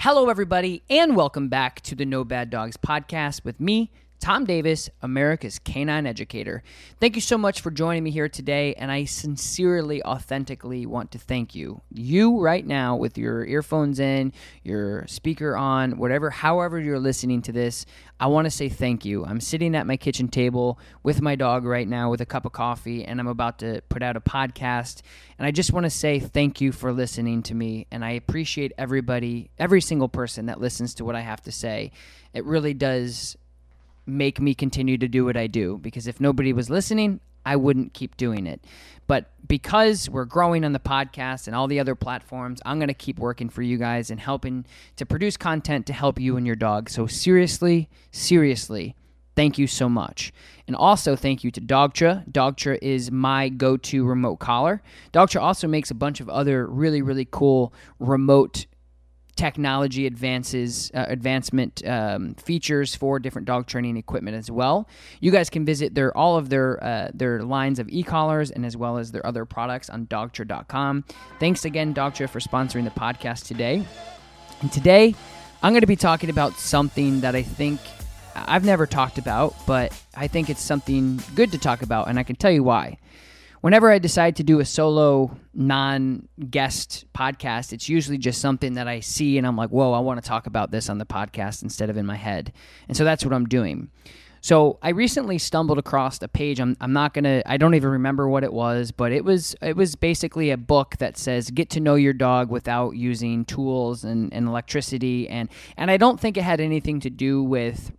Hello, 0.00 0.28
everybody, 0.28 0.82
and 0.90 1.16
welcome 1.16 1.48
back 1.48 1.80
to 1.80 1.94
the 1.94 2.04
No 2.04 2.22
Bad 2.22 2.50
Dogs 2.50 2.76
podcast 2.76 3.44
with 3.44 3.58
me, 3.58 3.90
Tom 4.20 4.44
Davis, 4.44 4.88
America's 5.02 5.58
canine 5.58 6.06
educator. 6.06 6.62
Thank 6.98 7.14
you 7.14 7.20
so 7.20 7.36
much 7.36 7.60
for 7.60 7.70
joining 7.70 8.02
me 8.02 8.10
here 8.10 8.28
today, 8.28 8.74
and 8.74 8.90
I 8.90 9.04
sincerely, 9.04 10.02
authentically 10.02 10.86
want 10.86 11.12
to 11.12 11.18
thank 11.18 11.54
you. 11.54 11.82
You, 11.92 12.40
right 12.40 12.66
now, 12.66 12.96
with 12.96 13.18
your 13.18 13.44
earphones 13.44 14.00
in, 14.00 14.32
your 14.62 15.06
speaker 15.06 15.56
on, 15.56 15.98
whatever, 15.98 16.30
however 16.30 16.80
you're 16.80 16.98
listening 16.98 17.42
to 17.42 17.52
this, 17.52 17.86
I 18.18 18.28
want 18.28 18.46
to 18.46 18.50
say 18.50 18.68
thank 18.68 19.04
you. 19.04 19.24
I'm 19.24 19.40
sitting 19.40 19.76
at 19.76 19.86
my 19.86 19.96
kitchen 19.96 20.28
table 20.28 20.78
with 21.02 21.20
my 21.20 21.36
dog 21.36 21.64
right 21.64 21.86
now 21.86 22.10
with 22.10 22.20
a 22.22 22.26
cup 22.26 22.46
of 22.46 22.52
coffee, 22.52 23.04
and 23.04 23.20
I'm 23.20 23.28
about 23.28 23.58
to 23.58 23.82
put 23.88 24.02
out 24.02 24.16
a 24.16 24.20
podcast. 24.20 25.02
And 25.38 25.46
I 25.46 25.50
just 25.50 25.72
want 25.72 25.84
to 25.84 25.90
say 25.90 26.18
thank 26.18 26.60
you 26.60 26.72
for 26.72 26.92
listening 26.92 27.42
to 27.44 27.54
me, 27.54 27.86
and 27.90 28.04
I 28.04 28.12
appreciate 28.12 28.72
everybody, 28.78 29.50
every 29.58 29.82
single 29.82 30.08
person 30.08 30.46
that 30.46 30.60
listens 30.60 30.94
to 30.94 31.04
what 31.04 31.14
I 31.14 31.20
have 31.20 31.42
to 31.42 31.52
say. 31.52 31.92
It 32.32 32.44
really 32.44 32.74
does 32.74 33.36
make 34.06 34.40
me 34.40 34.54
continue 34.54 34.98
to 34.98 35.08
do 35.08 35.24
what 35.24 35.36
I 35.36 35.46
do 35.46 35.78
because 35.78 36.06
if 36.06 36.20
nobody 36.20 36.52
was 36.52 36.70
listening, 36.70 37.20
I 37.46 37.56
wouldn't 37.56 37.94
keep 37.94 38.16
doing 38.16 38.46
it. 38.46 38.64
But 39.06 39.30
because 39.46 40.10
we're 40.10 40.24
growing 40.24 40.64
on 40.64 40.72
the 40.72 40.80
podcast 40.80 41.46
and 41.46 41.54
all 41.54 41.68
the 41.68 41.78
other 41.78 41.94
platforms, 41.94 42.60
I'm 42.66 42.78
going 42.78 42.88
to 42.88 42.94
keep 42.94 43.20
working 43.20 43.48
for 43.48 43.62
you 43.62 43.78
guys 43.78 44.10
and 44.10 44.18
helping 44.18 44.66
to 44.96 45.06
produce 45.06 45.36
content 45.36 45.86
to 45.86 45.92
help 45.92 46.18
you 46.18 46.36
and 46.36 46.44
your 46.44 46.56
dog. 46.56 46.90
So, 46.90 47.06
seriously, 47.06 47.88
seriously, 48.10 48.96
thank 49.36 49.58
you 49.58 49.68
so 49.68 49.88
much. 49.88 50.32
And 50.66 50.74
also, 50.74 51.14
thank 51.14 51.44
you 51.44 51.52
to 51.52 51.60
Dogtra. 51.60 52.28
Dogtra 52.28 52.78
is 52.82 53.12
my 53.12 53.48
go 53.48 53.76
to 53.76 54.04
remote 54.04 54.36
collar. 54.36 54.82
Dogtra 55.12 55.40
also 55.40 55.68
makes 55.68 55.92
a 55.92 55.94
bunch 55.94 56.18
of 56.18 56.28
other 56.28 56.66
really, 56.66 57.00
really 57.00 57.28
cool 57.30 57.72
remote 58.00 58.66
technology 59.36 60.06
advances 60.06 60.90
uh, 60.94 61.04
advancement 61.08 61.86
um, 61.86 62.34
features 62.34 62.94
for 62.94 63.18
different 63.18 63.46
dog 63.46 63.66
training 63.66 63.96
equipment 63.96 64.36
as 64.36 64.50
well. 64.50 64.88
You 65.20 65.30
guys 65.30 65.50
can 65.50 65.64
visit 65.64 65.94
their 65.94 66.16
all 66.16 66.36
of 66.36 66.48
their 66.48 66.82
uh, 66.82 67.10
their 67.14 67.42
lines 67.42 67.78
of 67.78 67.88
e-collars 67.90 68.50
and 68.50 68.64
as 68.64 68.76
well 68.76 68.98
as 68.98 69.12
their 69.12 69.24
other 69.26 69.44
products 69.44 69.90
on 69.90 70.06
dogtra.com. 70.06 71.04
Thanks 71.38 71.64
again 71.64 71.94
Dogtra 71.94 72.28
for 72.28 72.40
sponsoring 72.40 72.84
the 72.84 72.90
podcast 72.90 73.46
today. 73.46 73.84
And 74.62 74.72
today 74.72 75.14
I'm 75.62 75.72
going 75.72 75.82
to 75.82 75.86
be 75.86 75.96
talking 75.96 76.30
about 76.30 76.54
something 76.54 77.20
that 77.20 77.34
I 77.34 77.42
think 77.42 77.80
I've 78.34 78.64
never 78.64 78.86
talked 78.86 79.18
about, 79.18 79.54
but 79.66 79.98
I 80.14 80.28
think 80.28 80.50
it's 80.50 80.62
something 80.62 81.20
good 81.34 81.52
to 81.52 81.58
talk 81.58 81.82
about 81.82 82.08
and 82.08 82.18
I 82.18 82.22
can 82.22 82.36
tell 82.36 82.50
you 82.50 82.62
why 82.62 82.98
whenever 83.66 83.90
I 83.90 83.98
decide 83.98 84.36
to 84.36 84.44
do 84.44 84.60
a 84.60 84.64
solo 84.64 85.36
non 85.52 86.28
guest 86.50 87.04
podcast, 87.12 87.72
it's 87.72 87.88
usually 87.88 88.16
just 88.16 88.40
something 88.40 88.74
that 88.74 88.86
I 88.86 89.00
see 89.00 89.38
and 89.38 89.44
I'm 89.44 89.56
like, 89.56 89.70
whoa, 89.70 89.92
I 89.92 89.98
want 89.98 90.22
to 90.22 90.28
talk 90.28 90.46
about 90.46 90.70
this 90.70 90.88
on 90.88 90.98
the 90.98 91.04
podcast 91.04 91.64
instead 91.64 91.90
of 91.90 91.96
in 91.96 92.06
my 92.06 92.14
head. 92.14 92.52
And 92.86 92.96
so 92.96 93.02
that's 93.02 93.24
what 93.24 93.34
I'm 93.34 93.46
doing. 93.46 93.90
So 94.40 94.78
I 94.82 94.90
recently 94.90 95.38
stumbled 95.38 95.78
across 95.78 96.22
a 96.22 96.28
page. 96.28 96.60
I'm, 96.60 96.76
I'm 96.80 96.92
not 96.92 97.12
gonna. 97.12 97.42
I 97.44 97.56
don't 97.56 97.74
even 97.74 97.90
remember 97.90 98.28
what 98.28 98.44
it 98.44 98.52
was, 98.52 98.92
but 98.92 99.10
it 99.10 99.24
was 99.24 99.56
it 99.60 99.76
was 99.76 99.96
basically 99.96 100.52
a 100.52 100.56
book 100.56 100.98
that 100.98 101.18
says 101.18 101.50
get 101.50 101.68
to 101.70 101.80
know 101.80 101.96
your 101.96 102.12
dog 102.12 102.48
without 102.48 102.92
using 102.92 103.44
tools 103.44 104.04
and, 104.04 104.32
and 104.32 104.46
electricity 104.46 105.28
and 105.28 105.48
and 105.76 105.90
I 105.90 105.96
don't 105.96 106.20
think 106.20 106.36
it 106.36 106.44
had 106.44 106.60
anything 106.60 107.00
to 107.00 107.10
do 107.10 107.42
with 107.42 107.90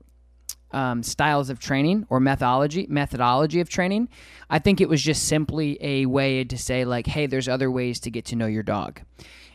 um, 0.72 1.04
styles 1.04 1.50
of 1.50 1.60
training 1.60 2.06
or 2.10 2.20
methodology 2.20 2.88
methodology 2.90 3.60
of 3.60 3.70
training. 3.70 4.10
I 4.50 4.60
think 4.60 4.82
it 4.82 4.90
was 4.90 5.02
just 5.02 5.28
simply 5.28 5.78
a 5.82 6.06
way 6.06 6.44
to 6.44 6.58
say 6.58 6.86
like, 6.86 7.08
hey, 7.08 7.26
there's 7.28 7.48
other 7.48 7.72
ways 7.72 8.00
to 8.02 8.12
get 8.12 8.26
to 8.26 8.36
know 8.36 8.48
your 8.48 8.64
dog. 8.64 9.02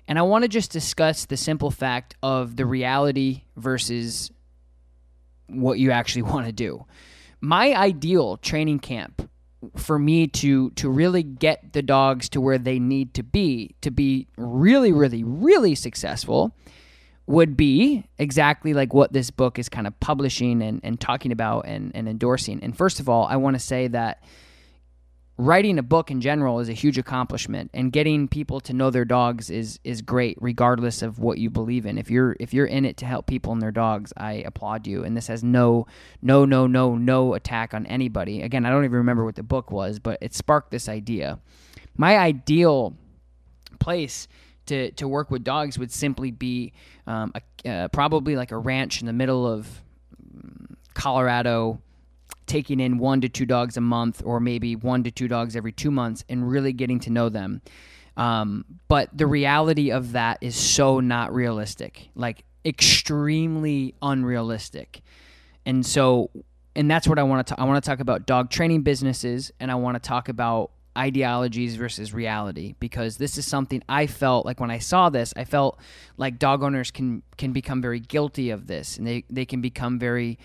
And 0.09 0.19
I 0.19 0.23
want 0.23 0.43
to 0.43 0.49
just 0.49 0.71
discuss 0.71 1.27
the 1.27 1.37
simple 1.37 1.71
fact 1.71 2.17
of 2.23 2.57
the 2.57 2.67
reality 2.67 3.43
versus 3.57 4.31
what 5.47 5.79
you 5.79 5.91
actually 5.91 6.23
want 6.33 6.47
to 6.47 6.53
do. 6.53 6.85
My 7.41 7.75
ideal 7.75 8.37
training 8.37 8.81
camp 8.81 9.29
for 9.77 9.99
me 9.99 10.27
to 10.27 10.71
to 10.71 10.91
really 10.91 11.23
get 11.23 11.73
the 11.73 11.83
dogs 11.83 12.29
to 12.31 12.41
where 12.41 12.59
they 12.59 12.81
need 12.81 13.15
to 13.15 13.23
be 13.23 13.77
to 13.81 13.93
be 13.93 14.27
really 14.37 14.91
really 14.91 15.23
really 15.23 15.77
successful 15.77 16.53
would 17.33 17.57
be 17.57 18.05
exactly 18.19 18.75
like 18.75 18.93
what 18.93 19.15
this 19.15 19.31
book 19.31 19.59
is 19.59 19.71
kind 19.71 19.87
of 19.87 19.99
publishing 20.01 20.61
and, 20.61 20.83
and 20.85 21.01
talking 21.01 21.33
about 21.33 21.67
and, 21.67 21.91
and 21.95 22.07
endorsing. 22.07 22.63
And 22.63 22.77
first 22.77 23.01
of 23.01 23.09
all, 23.09 23.25
I 23.25 23.37
want 23.37 23.55
to 23.55 23.59
say 23.59 23.89
that 23.89 24.23
writing 25.39 25.79
a 25.79 25.83
book 25.83 26.11
in 26.11 26.21
general 26.21 26.61
is 26.61 26.69
a 26.69 26.75
huge 26.75 26.99
accomplishment 26.99 27.71
and 27.73 27.91
getting 27.91 28.29
people 28.29 28.61
to 28.61 28.75
know 28.75 28.91
their 28.91 29.07
dogs 29.07 29.49
is 29.49 29.81
is 29.83 30.03
great 30.03 30.37
regardless 30.43 31.01
of 31.01 31.21
what 31.21 31.39
you 31.39 31.49
believe 31.49 31.87
in. 31.87 31.97
If 31.97 32.11
you're 32.11 32.37
if 32.39 32.53
you're 32.53 32.67
in 32.67 32.85
it 32.85 32.99
to 32.99 33.07
help 33.07 33.27
people 33.27 33.51
and 33.51 33.63
their 33.63 33.73
dogs 33.73 34.13
i 34.19 34.35
applaud 34.45 34.87
you. 34.87 35.03
And 35.03 35.17
this 35.17 35.29
has 35.29 35.43
no 35.43 35.87
no 36.21 36.45
no 36.45 36.67
no 36.67 36.97
no 36.97 37.33
attack 37.33 37.73
on 37.73 37.87
anybody. 37.87 38.43
Again 38.43 38.67
i 38.67 38.71
don't 38.71 38.85
even 38.85 38.99
remember 38.99 39.25
what 39.25 39.37
the 39.37 39.43
book 39.43 39.71
was 39.71 39.99
but 39.99 40.19
it 40.21 40.35
sparked 40.35 40.71
this 40.71 40.87
idea. 40.87 41.39
My 41.97 42.19
ideal 42.19 42.95
place 43.81 44.29
to 44.67 44.91
to 44.93 45.09
work 45.09 45.31
with 45.31 45.45
dogs 45.45 45.79
would 45.79 45.93
simply 45.93 46.31
be 46.31 46.73
um, 47.07 47.33
a, 47.35 47.69
uh, 47.69 47.89
probably 47.89 48.37
like 48.37 48.53
a 48.53 48.59
ranch 48.59 49.01
in 49.01 49.07
the 49.07 49.13
middle 49.13 49.47
of 49.47 49.67
mm, 50.35 50.75
Colorado, 50.95 51.81
taking 52.47 52.81
in 52.81 52.99
one 52.99 53.21
to 53.21 53.29
two 53.29 53.47
dogs 53.47 53.77
a 53.77 53.81
month, 53.81 54.23
or 54.25 54.41
maybe 54.41 54.77
one 54.77 55.03
to 55.05 55.11
two 55.11 55.29
dogs 55.29 55.57
every 55.57 55.73
two 55.73 55.91
months, 55.91 56.25
and 56.29 56.49
really 56.49 56.73
getting 56.73 57.01
to 57.01 57.11
know 57.11 57.29
them. 57.29 57.63
Um, 58.17 58.65
but 58.89 59.09
the 59.17 59.27
reality 59.27 59.91
of 59.91 60.13
that 60.13 60.39
is 60.41 60.55
so 60.55 61.01
not 61.01 61.33
realistic, 61.33 62.11
like 62.15 62.45
extremely 62.65 63.95
unrealistic. 64.03 65.01
And 65.65 65.85
so, 65.85 66.31
and 66.77 66.91
that's 66.91 67.09
what 67.09 67.19
I 67.19 67.23
want 67.23 67.47
to. 67.49 67.61
I 67.61 67.65
want 67.65 67.83
to 67.83 67.89
talk 67.89 68.01
about 68.01 68.27
dog 68.27 68.51
training 68.51 68.83
businesses, 68.83 69.51
and 69.61 69.71
I 69.71 69.77
want 69.77 70.01
to 70.03 70.07
talk 70.07 70.29
about 70.29 70.73
ideologies 70.97 71.77
versus 71.77 72.13
reality 72.13 72.75
because 72.79 73.17
this 73.17 73.39
is 73.39 73.47
something 73.47 73.83
I 73.89 74.07
felt 74.07 74.45
like 74.45 74.61
when 74.61 74.71
I 74.71 74.79
saw 74.79 75.09
this, 75.09 75.33
I 75.37 75.45
felt 75.45 75.79
like 76.17 76.39
dog 76.39 76.63
owners 76.63 76.91
can 76.91 77.23
can 77.37 77.53
become 77.53 77.81
very 77.81 78.01
guilty 78.01 78.51
of 78.51 78.67
this 78.67 78.99
and 78.99 79.07
they, 79.07 79.25
they 79.31 79.45
can 79.45 79.61
become 79.61 79.99
very 79.99 80.39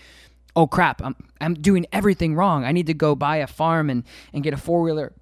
oh 0.56 0.66
crap, 0.66 1.02
I'm 1.02 1.16
I'm 1.40 1.54
doing 1.54 1.86
everything 1.92 2.34
wrong. 2.34 2.64
I 2.64 2.72
need 2.72 2.86
to 2.86 2.94
go 2.94 3.14
buy 3.14 3.36
a 3.36 3.46
farm 3.46 3.90
and, 3.90 4.04
and 4.32 4.42
get 4.42 4.54
a 4.54 4.56
four 4.56 4.82
wheeler 4.82 5.12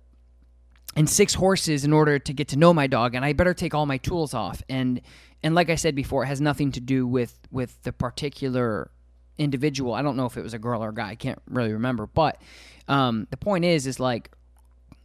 and 0.95 1.11
six 1.11 1.35
horses 1.35 1.85
in 1.85 1.93
order 1.93 2.19
to 2.19 2.33
get 2.33 2.49
to 2.49 2.57
know 2.57 2.73
my 2.73 2.87
dog 2.87 3.15
and 3.15 3.25
I 3.25 3.33
better 3.33 3.55
take 3.55 3.75
all 3.75 3.87
my 3.87 3.99
tools 3.99 4.33
off. 4.33 4.63
And 4.69 5.01
and 5.43 5.55
like 5.55 5.71
I 5.71 5.75
said 5.75 5.95
before, 5.95 6.25
it 6.25 6.27
has 6.27 6.41
nothing 6.41 6.73
to 6.73 6.81
do 6.81 7.07
with 7.07 7.39
with 7.51 7.83
the 7.83 7.93
particular 7.93 8.91
individual. 9.39 9.93
I 9.93 10.03
don't 10.03 10.17
know 10.17 10.27
if 10.27 10.37
it 10.37 10.43
was 10.43 10.55
a 10.55 10.59
girl 10.59 10.83
or 10.83 10.91
a 10.91 10.95
guy. 10.95 11.11
I 11.11 11.15
can't 11.15 11.41
really 11.49 11.73
remember. 11.73 12.07
But 12.07 12.41
um, 12.89 13.27
the 13.31 13.37
point 13.37 13.65
is, 13.65 13.87
is 13.87 14.01
like 14.01 14.31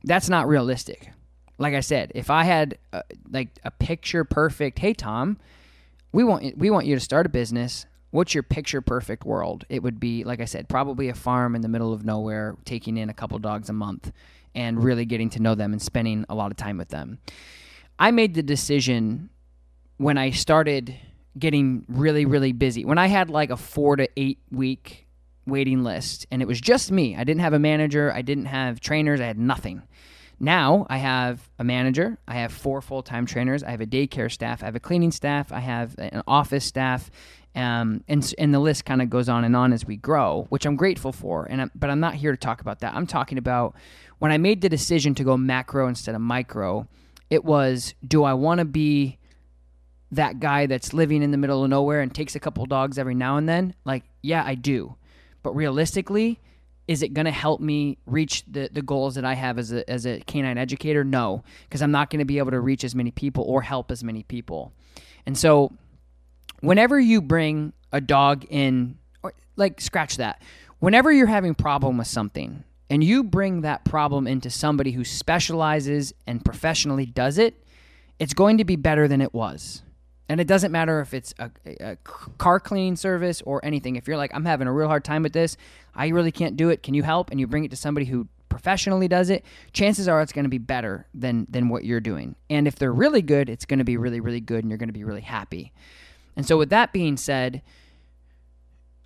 that's 0.03 0.29
not 0.29 0.47
realistic. 0.47 1.11
Like 1.57 1.73
I 1.73 1.81
said, 1.81 2.11
if 2.15 2.29
I 2.29 2.43
had 2.43 2.77
uh, 2.91 3.03
like 3.29 3.49
a 3.63 3.71
picture 3.71 4.23
perfect, 4.23 4.79
hey 4.79 4.93
Tom, 4.93 5.37
we 6.11 6.23
want 6.23 6.57
we 6.57 6.69
want 6.69 6.85
you 6.85 6.95
to 6.95 7.01
start 7.01 7.25
a 7.25 7.29
business. 7.29 7.85
What's 8.09 8.33
your 8.33 8.43
picture 8.43 8.81
perfect 8.81 9.25
world? 9.25 9.65
It 9.69 9.83
would 9.83 9.99
be 9.99 10.23
like 10.23 10.41
I 10.41 10.45
said, 10.45 10.67
probably 10.67 11.09
a 11.09 11.13
farm 11.13 11.55
in 11.55 11.61
the 11.61 11.67
middle 11.67 11.93
of 11.93 12.03
nowhere, 12.03 12.57
taking 12.65 12.97
in 12.97 13.09
a 13.09 13.13
couple 13.13 13.37
dogs 13.39 13.69
a 13.69 13.73
month 13.73 14.11
and 14.53 14.83
really 14.83 15.05
getting 15.05 15.29
to 15.29 15.41
know 15.41 15.55
them 15.55 15.71
and 15.71 15.81
spending 15.81 16.25
a 16.27 16.35
lot 16.35 16.51
of 16.51 16.57
time 16.57 16.77
with 16.77 16.89
them. 16.89 17.19
I 17.97 18.11
made 18.11 18.33
the 18.33 18.43
decision 18.43 19.29
when 19.97 20.17
I 20.17 20.31
started 20.31 20.95
getting 21.37 21.85
really 21.87 22.25
really 22.25 22.53
busy. 22.53 22.85
When 22.85 22.97
I 22.97 23.07
had 23.07 23.29
like 23.29 23.51
a 23.51 23.57
4 23.57 23.97
to 23.97 24.09
8 24.17 24.39
week 24.51 25.07
waiting 25.45 25.83
list 25.83 26.25
and 26.31 26.41
it 26.41 26.47
was 26.47 26.59
just 26.59 26.91
me. 26.91 27.15
I 27.15 27.23
didn't 27.23 27.41
have 27.41 27.53
a 27.53 27.59
manager, 27.59 28.11
I 28.11 28.21
didn't 28.21 28.45
have 28.45 28.79
trainers, 28.79 29.21
I 29.21 29.25
had 29.25 29.37
nothing. 29.37 29.83
Now 30.41 30.87
I 30.89 30.97
have 30.97 31.47
a 31.59 31.63
manager, 31.63 32.17
I 32.27 32.33
have 32.35 32.51
four 32.51 32.81
full 32.81 33.03
time 33.03 33.27
trainers, 33.27 33.61
I 33.61 33.69
have 33.69 33.79
a 33.79 33.85
daycare 33.85 34.31
staff, 34.31 34.63
I 34.63 34.65
have 34.65 34.75
a 34.75 34.79
cleaning 34.79 35.11
staff, 35.11 35.51
I 35.51 35.59
have 35.59 35.93
an 35.99 36.23
office 36.27 36.65
staff, 36.65 37.11
um, 37.53 38.03
and 38.07 38.33
and 38.39 38.51
the 38.51 38.59
list 38.59 38.83
kind 38.83 39.03
of 39.03 39.11
goes 39.11 39.29
on 39.29 39.43
and 39.43 39.55
on 39.55 39.71
as 39.71 39.85
we 39.85 39.97
grow, 39.97 40.47
which 40.49 40.65
I'm 40.65 40.75
grateful 40.75 41.11
for. 41.11 41.45
And 41.45 41.61
I'm, 41.61 41.71
but 41.75 41.91
I'm 41.91 41.99
not 41.99 42.15
here 42.15 42.31
to 42.31 42.37
talk 42.37 42.59
about 42.59 42.79
that. 42.79 42.95
I'm 42.95 43.05
talking 43.05 43.37
about 43.37 43.75
when 44.17 44.31
I 44.31 44.39
made 44.39 44.61
the 44.61 44.69
decision 44.69 45.13
to 45.15 45.23
go 45.23 45.37
macro 45.37 45.87
instead 45.87 46.15
of 46.15 46.21
micro. 46.21 46.87
It 47.29 47.45
was, 47.45 47.93
do 48.05 48.23
I 48.23 48.33
want 48.33 48.59
to 48.59 48.65
be 48.65 49.19
that 50.11 50.39
guy 50.39 50.65
that's 50.65 50.91
living 50.91 51.21
in 51.21 51.29
the 51.29 51.37
middle 51.37 51.63
of 51.63 51.69
nowhere 51.69 52.01
and 52.01 52.13
takes 52.13 52.35
a 52.35 52.39
couple 52.39 52.65
dogs 52.65 52.97
every 52.97 53.15
now 53.15 53.37
and 53.37 53.47
then? 53.47 53.75
Like, 53.85 54.05
yeah, 54.23 54.43
I 54.43 54.55
do. 54.55 54.95
But 55.43 55.55
realistically, 55.55 56.39
is 56.87 57.03
it 57.03 57.13
going 57.13 57.25
to 57.25 57.31
help 57.31 57.61
me 57.61 57.97
reach 58.05 58.43
the, 58.47 58.69
the 58.71 58.81
goals 58.81 59.15
that 59.15 59.25
I 59.25 59.33
have 59.33 59.57
as 59.57 59.71
a, 59.71 59.89
as 59.89 60.05
a 60.05 60.19
canine 60.21 60.57
educator? 60.57 61.03
No, 61.03 61.43
because 61.63 61.81
I'm 61.81 61.91
not 61.91 62.09
going 62.09 62.19
to 62.19 62.25
be 62.25 62.37
able 62.37 62.51
to 62.51 62.59
reach 62.59 62.83
as 62.83 62.95
many 62.95 63.11
people 63.11 63.43
or 63.45 63.61
help 63.61 63.91
as 63.91 64.03
many 64.03 64.23
people. 64.23 64.73
And 65.25 65.37
so, 65.37 65.71
whenever 66.61 66.99
you 66.99 67.21
bring 67.21 67.73
a 67.91 68.01
dog 68.01 68.45
in, 68.49 68.97
or 69.23 69.33
like 69.55 69.79
scratch 69.79 70.17
that, 70.17 70.41
whenever 70.79 71.11
you're 71.11 71.27
having 71.27 71.55
problem 71.55 71.97
with 71.97 72.07
something 72.07 72.63
and 72.89 73.03
you 73.03 73.23
bring 73.23 73.61
that 73.61 73.85
problem 73.85 74.27
into 74.27 74.49
somebody 74.49 74.91
who 74.91 75.03
specializes 75.03 76.13
and 76.27 76.43
professionally 76.43 77.05
does 77.05 77.37
it, 77.37 77.55
it's 78.19 78.33
going 78.33 78.57
to 78.57 78.65
be 78.65 78.75
better 78.75 79.07
than 79.07 79.21
it 79.21 79.33
was. 79.33 79.83
And 80.31 80.39
it 80.39 80.47
doesn't 80.47 80.71
matter 80.71 81.01
if 81.01 81.13
it's 81.13 81.33
a, 81.39 81.51
a, 81.65 81.97
car 82.37 82.57
cleaning 82.57 82.95
service 82.95 83.41
or 83.41 83.59
anything. 83.65 83.97
If 83.97 84.07
you're 84.07 84.15
like, 84.15 84.31
I'm 84.33 84.45
having 84.45 84.65
a 84.65 84.71
real 84.71 84.87
hard 84.87 85.03
time 85.03 85.23
with 85.23 85.33
this, 85.33 85.57
I 85.93 86.07
really 86.07 86.31
can't 86.31 86.55
do 86.55 86.69
it. 86.69 86.83
Can 86.83 86.93
you 86.93 87.03
help? 87.03 87.31
And 87.31 87.39
you 87.39 87.47
bring 87.47 87.65
it 87.65 87.71
to 87.71 87.75
somebody 87.75 88.05
who 88.05 88.29
professionally 88.47 89.09
does 89.09 89.29
it, 89.29 89.43
chances 89.73 90.07
are 90.07 90.21
it's 90.21 90.31
going 90.31 90.45
to 90.45 90.49
be 90.49 90.57
better 90.57 91.05
than 91.13 91.47
than 91.49 91.67
what 91.67 91.83
you're 91.83 91.99
doing. 91.99 92.37
And 92.49 92.65
if 92.65 92.75
they're 92.75 92.93
really 92.93 93.21
good, 93.21 93.49
it's 93.49 93.65
going 93.65 93.79
to 93.79 93.83
be 93.83 93.97
really 93.97 94.21
really 94.21 94.39
good, 94.39 94.63
and 94.63 94.71
you're 94.71 94.77
going 94.77 94.87
to 94.87 94.93
be 94.93 95.03
really 95.03 95.19
happy. 95.19 95.73
And 96.37 96.45
so, 96.45 96.57
with 96.57 96.69
that 96.69 96.93
being 96.93 97.17
said, 97.17 97.61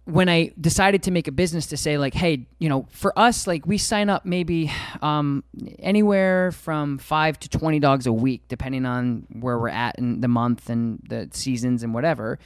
when 0.05 0.29
I 0.29 0.51
decided 0.61 1.01
to 1.03 1.11
make 1.11 1.27
a 1.27 1.31
business 1.31 1.65
to 1.67 1.77
say 1.77 1.97
like, 1.97 2.13
hey, 2.13 2.47
you 2.59 2.69
know, 2.69 2.87
for 2.91 3.17
us, 3.17 3.47
like 3.47 3.65
we 3.65 3.79
sign 3.79 4.07
up 4.07 4.23
maybe 4.23 4.71
um, 5.01 5.43
anywhere 5.79 6.51
from 6.51 6.99
five 6.99 7.39
to 7.39 7.49
twenty 7.49 7.79
dogs 7.79 8.05
a 8.05 8.13
week, 8.13 8.43
depending 8.47 8.85
on 8.85 9.25
where 9.31 9.57
we're 9.57 9.69
at 9.69 9.97
in 9.97 10.21
the 10.21 10.27
month 10.27 10.69
and 10.69 10.99
the 11.09 11.27
seasons 11.31 11.81
and 11.81 11.93
whatever. 11.93 12.37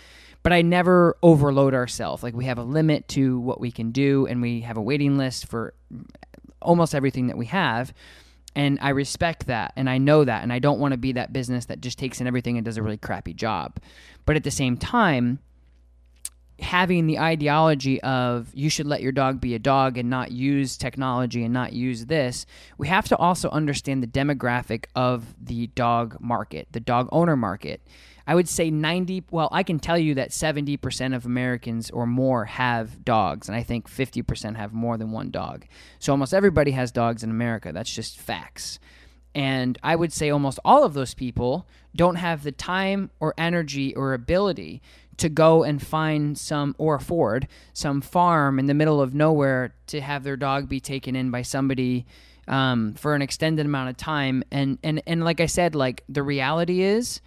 But 0.41 0.53
I 0.53 0.61
never 0.61 1.17
overload 1.21 1.73
ourselves. 1.73 2.23
Like 2.23 2.33
we 2.33 2.45
have 2.45 2.57
a 2.57 2.63
limit 2.63 3.09
to 3.09 3.39
what 3.41 3.59
we 3.59 3.71
can 3.71 3.91
do, 3.91 4.25
and 4.25 4.41
we 4.41 4.61
have 4.61 4.77
a 4.77 4.81
waiting 4.81 5.17
list 5.17 5.47
for 5.47 5.73
almost 6.61 6.95
everything 6.95 7.27
that 7.27 7.37
we 7.37 7.47
have. 7.47 7.93
And 8.55 8.79
I 8.81 8.89
respect 8.89 9.47
that, 9.47 9.73
and 9.75 9.89
I 9.89 9.97
know 9.97 10.23
that, 10.23 10.43
and 10.43 10.53
I 10.53 10.59
don't 10.59 10.79
want 10.79 10.93
to 10.93 10.97
be 10.97 11.11
that 11.11 11.33
business 11.33 11.65
that 11.65 11.81
just 11.81 11.99
takes 11.99 12.21
in 12.21 12.25
everything 12.25 12.57
and 12.57 12.63
does 12.63 12.77
a 12.77 12.83
really 12.83 12.97
crappy 12.97 13.33
job. 13.33 13.79
But 14.25 14.37
at 14.37 14.43
the 14.45 14.51
same 14.51 14.77
time, 14.77 15.39
having 16.61 17.07
the 17.07 17.19
ideology 17.19 18.01
of 18.01 18.49
you 18.53 18.69
should 18.69 18.87
let 18.87 19.01
your 19.01 19.11
dog 19.11 19.39
be 19.41 19.55
a 19.55 19.59
dog 19.59 19.97
and 19.97 20.09
not 20.09 20.31
use 20.31 20.77
technology 20.77 21.43
and 21.43 21.53
not 21.53 21.73
use 21.73 22.05
this, 22.05 22.45
we 22.77 22.87
have 22.87 23.07
to 23.07 23.17
also 23.17 23.49
understand 23.49 24.03
the 24.03 24.07
demographic 24.07 24.85
of 24.95 25.35
the 25.41 25.67
dog 25.67 26.17
market, 26.19 26.67
the 26.71 26.79
dog 26.79 27.09
owner 27.11 27.35
market. 27.35 27.81
I 28.27 28.35
would 28.35 28.47
say 28.47 28.69
90, 28.69 29.23
well, 29.31 29.49
I 29.51 29.63
can 29.63 29.79
tell 29.79 29.97
you 29.97 30.13
that 30.13 30.29
70% 30.29 31.15
of 31.15 31.25
Americans 31.25 31.89
or 31.89 32.05
more 32.05 32.45
have 32.45 33.03
dogs, 33.03 33.49
and 33.49 33.55
I 33.55 33.63
think 33.63 33.89
50% 33.89 34.55
have 34.55 34.71
more 34.71 34.97
than 34.97 35.11
one 35.11 35.31
dog. 35.31 35.65
So 35.97 36.13
almost 36.13 36.33
everybody 36.33 36.71
has 36.71 36.91
dogs 36.91 37.23
in 37.23 37.31
America. 37.31 37.71
That's 37.73 37.91
just 37.91 38.19
facts. 38.19 38.79
And 39.35 39.77
I 39.83 39.95
would 39.95 40.11
say 40.11 40.29
almost 40.29 40.59
all 40.65 40.83
of 40.83 40.93
those 40.93 41.13
people 41.13 41.67
don't 41.95 42.15
have 42.15 42.43
the 42.43 42.51
time 42.51 43.11
or 43.19 43.33
energy 43.37 43.95
or 43.95 44.13
ability 44.13 44.81
to 45.17 45.29
go 45.29 45.63
and 45.63 45.85
find 45.85 46.37
some 46.37 46.75
or 46.77 46.95
afford 46.95 47.47
some 47.73 48.01
farm 48.01 48.57
in 48.57 48.65
the 48.65 48.73
middle 48.73 49.01
of 49.01 49.13
nowhere 49.13 49.73
to 49.87 50.01
have 50.01 50.23
their 50.23 50.37
dog 50.37 50.69
be 50.69 50.79
taken 50.79 51.15
in 51.15 51.29
by 51.29 51.41
somebody 51.41 52.05
um, 52.47 52.93
for 52.93 53.15
an 53.15 53.21
extended 53.21 53.65
amount 53.65 53.89
of 53.89 53.97
time. 53.97 54.43
And 54.51 54.79
and 54.83 55.01
and 55.05 55.23
like 55.23 55.39
I 55.39 55.45
said, 55.45 55.75
like 55.75 56.03
the 56.09 56.23
reality 56.23 56.81
is, 56.81 57.21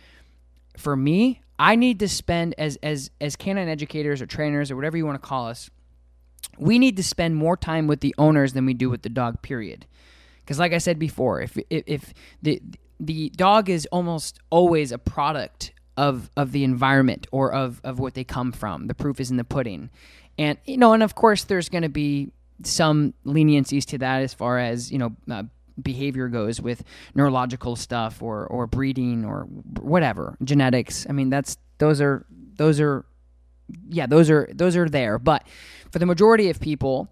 for 0.76 0.96
me, 0.96 1.42
I 1.58 1.76
need 1.76 2.00
to 2.00 2.08
spend 2.08 2.54
as 2.58 2.76
as 2.82 3.10
as 3.20 3.36
canine 3.36 3.68
educators 3.68 4.20
or 4.20 4.26
trainers 4.26 4.70
or 4.70 4.76
whatever 4.76 4.96
you 4.96 5.06
want 5.06 5.22
to 5.22 5.26
call 5.26 5.46
us. 5.46 5.70
We 6.58 6.78
need 6.78 6.96
to 6.96 7.04
spend 7.04 7.36
more 7.36 7.56
time 7.56 7.86
with 7.86 8.00
the 8.00 8.14
owners 8.18 8.52
than 8.52 8.66
we 8.66 8.74
do 8.74 8.90
with 8.90 9.02
the 9.02 9.08
dog. 9.08 9.42
Period. 9.42 9.86
Because, 10.44 10.58
like 10.58 10.72
I 10.72 10.78
said 10.78 10.98
before, 10.98 11.40
if, 11.40 11.56
if 11.70 11.84
if 11.86 12.14
the 12.42 12.60
the 12.98 13.30
dog 13.30 13.68
is 13.68 13.86
almost 13.90 14.38
always 14.50 14.92
a 14.92 14.98
product 14.98 15.72
of 15.96 16.30
of 16.36 16.52
the 16.52 16.64
environment 16.64 17.26
or 17.32 17.52
of 17.52 17.80
of 17.84 17.98
what 17.98 18.14
they 18.14 18.24
come 18.24 18.52
from. 18.52 18.86
The 18.86 18.94
proof 18.94 19.20
is 19.20 19.30
in 19.30 19.36
the 19.36 19.44
pudding, 19.44 19.90
and 20.38 20.58
you 20.64 20.76
know, 20.76 20.92
and 20.92 21.02
of 21.02 21.14
course, 21.14 21.44
there's 21.44 21.68
going 21.68 21.82
to 21.82 21.88
be 21.88 22.32
some 22.62 23.14
leniencies 23.26 23.84
to 23.86 23.98
that 23.98 24.22
as 24.22 24.34
far 24.34 24.58
as 24.58 24.90
you 24.90 24.98
know. 24.98 25.16
Uh, 25.30 25.44
behavior 25.82 26.28
goes 26.28 26.60
with 26.60 26.84
neurological 27.14 27.76
stuff 27.76 28.22
or 28.22 28.46
or 28.46 28.66
breeding 28.66 29.24
or 29.24 29.44
whatever 29.80 30.36
genetics 30.44 31.06
i 31.08 31.12
mean 31.12 31.30
that's 31.30 31.56
those 31.78 31.98
are 31.98 32.26
those 32.56 32.78
are 32.78 33.06
yeah 33.88 34.06
those 34.06 34.28
are 34.28 34.46
those 34.52 34.76
are 34.76 34.86
there 34.86 35.18
but 35.18 35.46
for 35.90 35.98
the 35.98 36.04
majority 36.04 36.50
of 36.50 36.60
people 36.60 37.08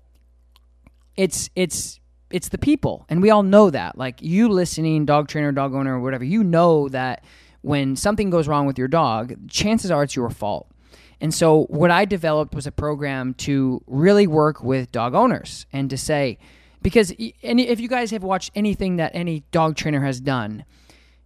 it's 1.16 1.48
it's 1.56 1.99
it's 2.30 2.48
the 2.50 2.58
people 2.58 3.04
and 3.08 3.20
we 3.22 3.30
all 3.30 3.42
know 3.42 3.70
that 3.70 3.98
like 3.98 4.20
you 4.22 4.48
listening 4.48 5.04
dog 5.04 5.28
trainer 5.28 5.52
dog 5.52 5.74
owner 5.74 5.96
or 5.96 6.00
whatever 6.00 6.24
you 6.24 6.44
know 6.44 6.88
that 6.88 7.24
when 7.62 7.96
something 7.96 8.30
goes 8.30 8.48
wrong 8.48 8.66
with 8.66 8.78
your 8.78 8.88
dog, 8.88 9.34
chances 9.48 9.90
are 9.90 10.02
it's 10.02 10.16
your 10.16 10.30
fault. 10.30 10.70
And 11.20 11.34
so, 11.34 11.64
what 11.64 11.90
I 11.90 12.06
developed 12.06 12.54
was 12.54 12.66
a 12.66 12.72
program 12.72 13.34
to 13.34 13.82
really 13.86 14.26
work 14.26 14.62
with 14.62 14.90
dog 14.90 15.14
owners 15.14 15.66
and 15.72 15.90
to 15.90 15.98
say, 15.98 16.38
because 16.80 17.10
and 17.42 17.60
if 17.60 17.78
you 17.78 17.88
guys 17.88 18.10
have 18.10 18.22
watched 18.22 18.50
anything 18.54 18.96
that 18.96 19.12
any 19.14 19.44
dog 19.50 19.76
trainer 19.76 20.00
has 20.00 20.18
done, 20.18 20.64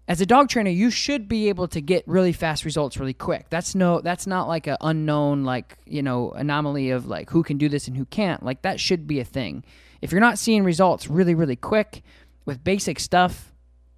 as 0.08 0.20
a 0.20 0.26
dog 0.26 0.48
trainer, 0.48 0.70
you 0.70 0.90
should 0.90 1.28
be 1.28 1.48
able 1.48 1.68
to 1.68 1.80
get 1.80 2.02
really 2.08 2.32
fast 2.32 2.64
results 2.64 2.98
really 2.98 3.14
quick. 3.14 3.46
That's 3.50 3.76
no, 3.76 4.00
that's 4.00 4.26
not 4.26 4.48
like 4.48 4.66
an 4.66 4.78
unknown 4.80 5.44
like 5.44 5.78
you 5.86 6.02
know 6.02 6.32
anomaly 6.32 6.90
of 6.90 7.06
like 7.06 7.30
who 7.30 7.44
can 7.44 7.56
do 7.56 7.68
this 7.68 7.86
and 7.86 7.96
who 7.96 8.04
can't. 8.06 8.42
Like 8.42 8.62
that 8.62 8.80
should 8.80 9.06
be 9.06 9.20
a 9.20 9.24
thing. 9.24 9.62
If 10.04 10.12
you're 10.12 10.20
not 10.20 10.38
seeing 10.38 10.64
results 10.64 11.08
really 11.08 11.34
really 11.34 11.56
quick 11.56 12.02
with 12.44 12.62
basic 12.62 13.00
stuff, 13.00 13.54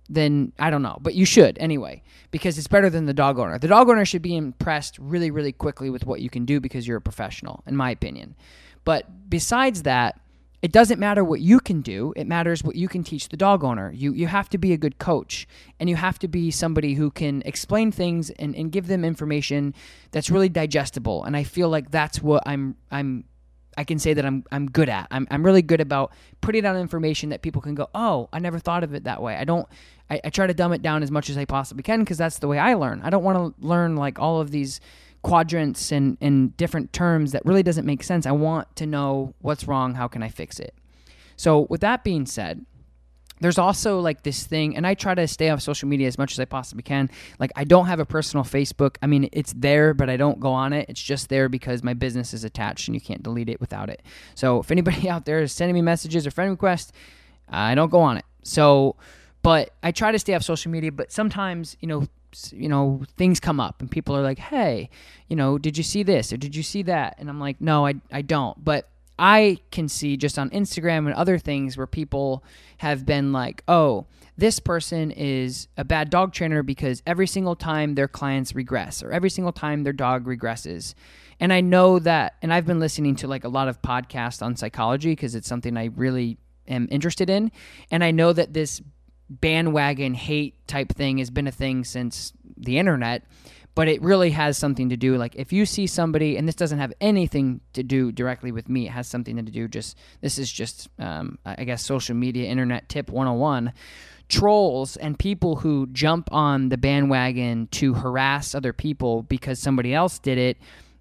then 0.09 0.53
I 0.57 0.71
don't 0.71 0.83
know, 0.83 0.99
but 1.01 1.15
you 1.15 1.25
should 1.25 1.59
anyway 1.59 2.05
because 2.31 2.59
it's 2.59 2.69
better 2.69 2.89
than 2.89 3.07
the 3.07 3.13
dog 3.13 3.41
owner. 3.41 3.59
The 3.59 3.67
dog 3.67 3.89
owner 3.89 4.05
should 4.05 4.23
be 4.23 4.37
impressed 4.37 5.01
really, 5.01 5.33
really 5.33 5.51
quickly 5.51 5.91
with 5.91 6.07
what 6.07 6.21
you 6.21 6.31
can 6.31 6.45
do 6.45 6.61
because 6.61 6.87
you're 6.87 6.99
a 6.99 7.03
professional, 7.03 7.65
in 7.67 7.75
my 7.75 7.91
opinion. 7.91 8.37
But 8.85 9.29
besides 9.29 9.83
that, 9.83 10.21
it 10.63 10.71
doesn't 10.71 11.01
matter 11.01 11.25
what 11.25 11.41
you 11.41 11.59
can 11.59 11.81
do. 11.81 12.15
It 12.15 12.29
matters 12.29 12.63
what 12.63 12.77
you 12.77 12.87
can 12.87 13.03
teach 13.03 13.29
the 13.29 13.37
dog 13.37 13.65
owner. 13.65 13.91
You 13.93 14.13
you 14.13 14.29
have 14.29 14.49
to 14.51 14.59
be 14.59 14.73
a 14.73 14.77
good 14.77 14.99
coach 14.99 15.49
and 15.81 15.91
you 15.91 15.97
have 15.97 16.21
to 16.21 16.29
be 16.29 16.53
somebody 16.53 16.95
who 16.95 17.11
can 17.11 17.43
explain 17.45 17.91
things 17.91 18.31
and, 18.31 18.55
and 18.55 18.71
give 18.71 18.87
them 18.87 19.05
information 19.05 19.75
that's 20.13 20.31
really 20.31 20.49
digestible. 20.49 21.25
And 21.25 21.37
I 21.37 21.43
feel 21.43 21.69
like 21.69 21.91
that's 21.91 22.23
what 22.23 22.45
I'm 22.47 22.77
I'm 22.93 23.25
I 23.77 23.85
can 23.85 23.99
say 23.99 24.15
that 24.15 24.25
I'm 24.25 24.45
I'm 24.51 24.67
good 24.67 24.89
at. 24.89 25.07
I'm 25.11 25.27
I'm 25.31 25.45
really 25.45 25.63
good 25.63 25.81
about 25.81 26.13
putting 26.41 26.65
out 26.65 26.77
information 26.77 27.31
that 27.31 27.43
people 27.43 27.61
can 27.63 27.75
go, 27.75 27.89
oh, 27.95 28.29
I 28.33 28.39
never 28.39 28.59
thought 28.59 28.85
of 28.85 28.95
it 28.95 29.05
that 29.05 29.23
way. 29.23 29.37
I 29.37 29.45
don't. 29.45 29.69
I, 30.09 30.21
I 30.25 30.31
try 30.31 30.47
to 30.47 30.55
dumb 30.55 30.73
it 30.73 30.83
down 30.83 31.03
as 31.03 31.11
much 31.11 31.29
as 31.29 31.37
I 31.37 31.45
possibly 31.45 31.83
can 31.83 32.01
because 32.01 32.19
that's 32.19 32.39
the 32.39 32.49
way 32.49 32.59
I 32.59 32.75
learn. 32.75 33.01
I 33.03 33.11
don't 33.11 33.25
want 33.25 33.37
to 33.37 33.67
learn 33.67 33.97
like 33.97 34.19
all 34.19 34.41
of 34.41 34.51
these 34.51 34.81
quadrants 35.23 35.91
and 35.93 36.17
and 36.21 36.57
different 36.57 36.93
terms 36.93 37.33
that 37.33 37.45
really 37.45 37.63
doesn't 37.63 37.85
make 37.85 38.03
sense. 38.03 38.27
I 38.27 38.33
want 38.33 38.75
to 38.77 38.87
know 38.87 39.35
what's 39.41 39.67
wrong. 39.67 39.95
How 39.95 40.09
can 40.09 40.23
I 40.23 40.29
fix 40.29 40.59
it? 40.61 40.75
So 41.37 41.67
with 41.69 41.81
that 41.83 42.05
being 42.05 42.25
said, 42.27 42.65
there's 43.41 43.59
also 43.59 44.01
like 44.01 44.23
this 44.23 44.47
thing 44.47 44.77
and 44.77 44.87
i 44.87 44.95
try 44.95 45.15
to 45.15 45.27
stay 45.27 45.51
off 45.51 45.61
social 45.61 45.89
media 45.89 46.07
as 46.07 46.19
much 46.19 46.33
as 46.33 46.41
i 46.41 46.45
possibly 46.45 46.83
can. 46.83 47.11
Like 47.39 47.51
i 47.57 47.65
don't 47.65 47.87
have 47.87 48.01
a 48.01 48.07
personal 48.07 48.45
facebook. 48.45 48.97
I 49.03 49.07
mean 49.07 49.29
it's 49.33 49.53
there 49.55 49.95
but 49.95 50.09
i 50.09 50.17
don't 50.17 50.41
go 50.41 50.53
on 50.53 50.73
it. 50.73 50.89
It's 50.89 51.03
just 51.03 51.29
there 51.29 51.49
because 51.49 51.83
my 51.83 51.95
business 51.95 52.33
is 52.35 52.45
attached 52.45 52.89
and 52.89 52.95
you 52.95 53.01
can't 53.01 53.23
delete 53.23 53.49
it 53.49 53.61
without 53.61 53.91
it. 53.91 54.03
So 54.35 54.61
if 54.61 54.71
anybody 54.71 55.09
out 55.15 55.25
there 55.25 55.41
is 55.41 55.53
sending 55.53 55.75
me 55.75 55.83
messages 55.83 56.27
or 56.27 56.31
friend 56.31 56.51
requests 56.51 56.93
i 57.49 57.75
don't 57.75 57.91
go 57.91 58.01
on 58.01 58.17
it. 58.17 58.25
So 58.43 58.97
but 59.43 59.71
i 59.83 59.93
try 59.93 60.13
to 60.13 60.19
stay 60.19 60.35
off 60.35 60.43
social 60.43 60.71
media 60.71 60.93
but 60.93 61.13
sometimes 61.13 61.77
you 61.81 61.89
know 61.89 62.07
you 62.51 62.69
know 62.69 63.03
things 63.17 63.41
come 63.41 63.61
up 63.61 63.81
and 63.81 63.91
people 63.91 64.15
are 64.15 64.23
like 64.23 64.39
hey 64.39 64.91
you 65.29 65.37
know 65.37 65.57
did 65.57 65.79
you 65.79 65.83
see 65.85 66.03
this 66.03 66.33
or 66.33 66.37
did 66.37 66.57
you 66.57 66.63
see 66.63 66.83
that? 66.83 67.17
And 67.19 67.29
i'm 67.29 67.41
like 67.41 67.61
no 67.61 67.87
i, 67.87 67.95
I 68.11 68.23
don't. 68.23 68.63
But 68.65 68.89
I 69.19 69.59
can 69.71 69.89
see 69.89 70.17
just 70.17 70.39
on 70.39 70.51
Instagram 70.51 71.07
and 71.07 71.15
other 71.15 71.39
things 71.39 71.77
where 71.77 71.87
people 71.87 72.45
have 72.79 73.07
been 73.07 73.33
like, 73.33 73.63
oh, 73.67 74.07
this 74.37 74.61
person 74.61 75.11
is 75.11 75.69
a 75.77 75.85
bad 75.85 76.11
dog 76.11 76.33
trainer 76.33 76.63
because 76.63 77.03
every 77.07 77.27
single 77.27 77.57
time 77.57 77.95
their 77.95 78.09
clients 78.09 78.55
regress 78.55 79.03
or 79.03 79.11
every 79.11 79.31
single 79.31 79.53
time 79.53 79.83
their 79.83 79.95
dog 79.95 80.27
regresses. 80.27 80.95
And 81.41 81.53
I 81.53 81.61
know 81.63 81.99
that, 82.01 82.35
and 82.43 82.53
I've 82.53 82.67
been 82.67 82.81
listening 82.81 83.17
to 83.17 83.29
like 83.29 83.45
a 83.45 83.49
lot 83.49 83.69
of 83.69 83.81
podcasts 83.81 84.43
on 84.43 84.57
psychology 84.57 85.13
because 85.13 85.35
it's 85.35 85.49
something 85.49 85.77
I 85.77 85.87
really 85.87 86.39
am 86.69 86.87
interested 86.91 87.31
in. 87.31 87.51
And 87.91 88.05
I 88.05 88.11
know 88.11 88.33
that 88.33 88.53
this 88.53 88.83
bandwagon 89.29 90.15
hate 90.15 90.67
type 90.67 90.91
thing 90.93 91.19
has 91.19 91.31
been 91.31 91.47
a 91.47 91.53
thing 91.53 91.85
since 91.85 92.33
the 92.57 92.79
internet 92.79 93.25
but 93.77 93.89
it 93.89 94.01
really 94.03 94.31
has 94.31 94.59
something 94.59 94.89
to 94.89 94.97
do 94.97 95.17
like 95.17 95.37
if 95.37 95.53
you 95.53 95.65
see 95.65 95.87
somebody 95.87 96.37
and 96.37 96.49
this 96.49 96.57
doesn't 96.57 96.81
have 96.81 96.93
anything 97.01 97.61
to 97.75 97.85
do 97.85 98.11
directly 98.11 98.51
with 98.51 98.69
me 98.69 98.87
it 98.89 98.91
has 98.91 99.07
something 99.07 99.37
to 99.37 99.43
do 99.43 99.69
just 99.69 99.97
this 100.21 100.39
is 100.39 100.51
just 100.51 100.89
um, 100.99 101.39
i 101.45 101.63
guess 101.63 101.85
social 101.85 102.17
media 102.17 102.49
internet 102.49 102.89
tip 102.89 103.09
101 103.11 103.73
trolls 104.29 104.97
and 104.97 105.17
people 105.19 105.57
who 105.57 105.87
jump 105.93 106.29
on 106.33 106.71
the 106.71 106.77
bandwagon 106.77 107.69
to 107.69 107.95
harass 107.95 108.57
other 108.57 108.73
people 108.73 109.23
because 109.23 109.61
somebody 109.61 109.95
else 109.95 110.19
did 110.19 110.39
it 110.39 110.57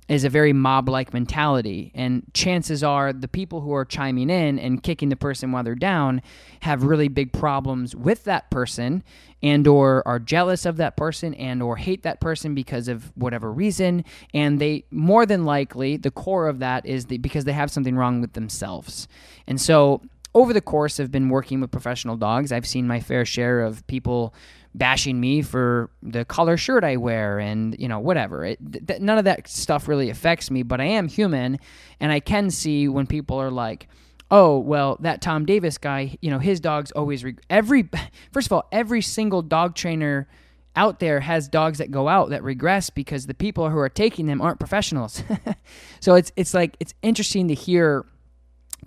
is 0.07 0.23
a 0.23 0.29
very 0.29 0.53
mob 0.53 0.87
like 0.87 1.13
mentality. 1.13 1.91
And 1.95 2.23
chances 2.33 2.83
are 2.83 3.11
the 3.11 3.27
people 3.27 3.61
who 3.61 3.73
are 3.73 3.85
chiming 3.85 4.29
in 4.29 4.59
and 4.59 4.83
kicking 4.83 5.09
the 5.09 5.15
person 5.15 5.51
while 5.51 5.63
they're 5.63 5.75
down 5.75 6.21
have 6.61 6.83
really 6.83 7.07
big 7.07 7.33
problems 7.33 7.95
with 7.95 8.23
that 8.25 8.49
person 8.51 9.03
and 9.41 9.67
or 9.67 10.07
are 10.07 10.19
jealous 10.19 10.65
of 10.65 10.77
that 10.77 10.95
person 10.95 11.33
and 11.35 11.61
or 11.61 11.77
hate 11.77 12.03
that 12.03 12.19
person 12.19 12.53
because 12.53 12.87
of 12.87 13.11
whatever 13.15 13.51
reason. 13.51 14.05
And 14.33 14.59
they 14.59 14.85
more 14.91 15.25
than 15.25 15.43
likely 15.43 15.97
the 15.97 16.11
core 16.11 16.47
of 16.47 16.59
that 16.59 16.85
is 16.85 17.07
the, 17.07 17.17
because 17.17 17.45
they 17.45 17.53
have 17.53 17.71
something 17.71 17.95
wrong 17.95 18.21
with 18.21 18.33
themselves. 18.33 19.07
And 19.47 19.59
so 19.59 20.01
over 20.35 20.51
the 20.51 20.61
course 20.61 20.99
of 20.99 21.11
been 21.11 21.29
working 21.29 21.61
with 21.61 21.71
professional 21.71 22.17
dogs. 22.17 22.51
I've 22.51 22.67
seen 22.67 22.87
my 22.87 22.99
fair 22.99 23.25
share 23.25 23.61
of 23.61 23.87
people 23.87 24.33
bashing 24.77 25.19
me 25.19 25.41
for 25.41 25.89
the 26.03 26.25
color 26.25 26.57
shirt 26.57 26.83
I 26.83 26.97
wear 26.97 27.39
and 27.39 27.75
you 27.79 27.87
know 27.87 27.99
whatever. 27.99 28.45
It, 28.45 28.59
th- 28.87 28.99
none 28.99 29.17
of 29.17 29.25
that 29.25 29.47
stuff 29.47 29.87
really 29.87 30.09
affects 30.09 30.51
me, 30.51 30.63
but 30.63 30.81
I 30.81 30.85
am 30.85 31.07
human 31.07 31.59
and 31.99 32.11
I 32.11 32.19
can 32.19 32.49
see 32.51 32.87
when 32.87 33.07
people 33.07 33.37
are 33.37 33.51
like, 33.51 33.87
"Oh, 34.29 34.59
well, 34.59 34.97
that 34.99 35.21
Tom 35.21 35.45
Davis 35.45 35.77
guy, 35.77 36.17
you 36.21 36.29
know, 36.29 36.39
his 36.39 36.59
dogs 36.59 36.91
always 36.91 37.23
reg- 37.23 37.41
every 37.49 37.89
first 38.31 38.47
of 38.47 38.53
all, 38.53 38.67
every 38.71 39.01
single 39.01 39.41
dog 39.41 39.75
trainer 39.75 40.27
out 40.75 40.99
there 40.99 41.21
has 41.21 41.47
dogs 41.47 41.77
that 41.77 41.89
go 41.89 42.09
out 42.09 42.29
that 42.31 42.43
regress 42.43 42.89
because 42.89 43.27
the 43.27 43.33
people 43.33 43.69
who 43.69 43.77
are 43.77 43.89
taking 43.89 44.25
them 44.25 44.41
aren't 44.41 44.59
professionals. 44.59 45.23
so 46.01 46.15
it's 46.15 46.31
it's 46.35 46.53
like 46.53 46.75
it's 46.81 46.93
interesting 47.01 47.47
to 47.47 47.53
hear 47.53 48.05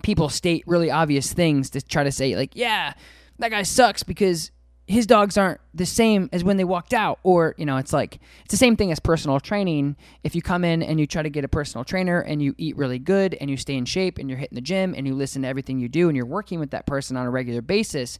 people 0.03 0.29
state 0.29 0.63
really 0.67 0.91
obvious 0.91 1.33
things 1.33 1.71
to 1.71 1.81
try 1.81 2.03
to 2.03 2.11
say 2.11 2.35
like, 2.35 2.55
"Yeah, 2.55 2.93
that 3.39 3.49
guy 3.49 3.63
sucks 3.63 4.03
because 4.03 4.51
his 4.89 5.05
dogs 5.05 5.37
aren't 5.37 5.61
the 5.75 5.85
same 5.85 6.29
as 6.33 6.43
when 6.43 6.57
they 6.57 6.63
walked 6.63 6.95
out 6.95 7.19
or 7.21 7.53
you 7.59 7.65
know 7.65 7.77
it's 7.77 7.93
like 7.93 8.19
it's 8.43 8.51
the 8.51 8.57
same 8.57 8.75
thing 8.75 8.91
as 8.91 8.99
personal 8.99 9.39
training 9.39 9.95
if 10.23 10.33
you 10.33 10.41
come 10.41 10.65
in 10.65 10.81
and 10.81 10.99
you 10.99 11.05
try 11.05 11.21
to 11.21 11.29
get 11.29 11.45
a 11.45 11.47
personal 11.47 11.85
trainer 11.85 12.19
and 12.21 12.41
you 12.41 12.55
eat 12.57 12.75
really 12.75 12.97
good 12.97 13.35
and 13.39 13.51
you 13.51 13.55
stay 13.55 13.75
in 13.75 13.85
shape 13.85 14.17
and 14.17 14.29
you're 14.29 14.39
hitting 14.39 14.55
the 14.55 14.61
gym 14.61 14.95
and 14.97 15.05
you 15.05 15.13
listen 15.13 15.43
to 15.43 15.47
everything 15.47 15.79
you 15.79 15.87
do 15.87 16.09
and 16.09 16.17
you're 16.17 16.25
working 16.25 16.59
with 16.59 16.71
that 16.71 16.87
person 16.87 17.15
on 17.15 17.27
a 17.27 17.29
regular 17.29 17.61
basis 17.61 18.17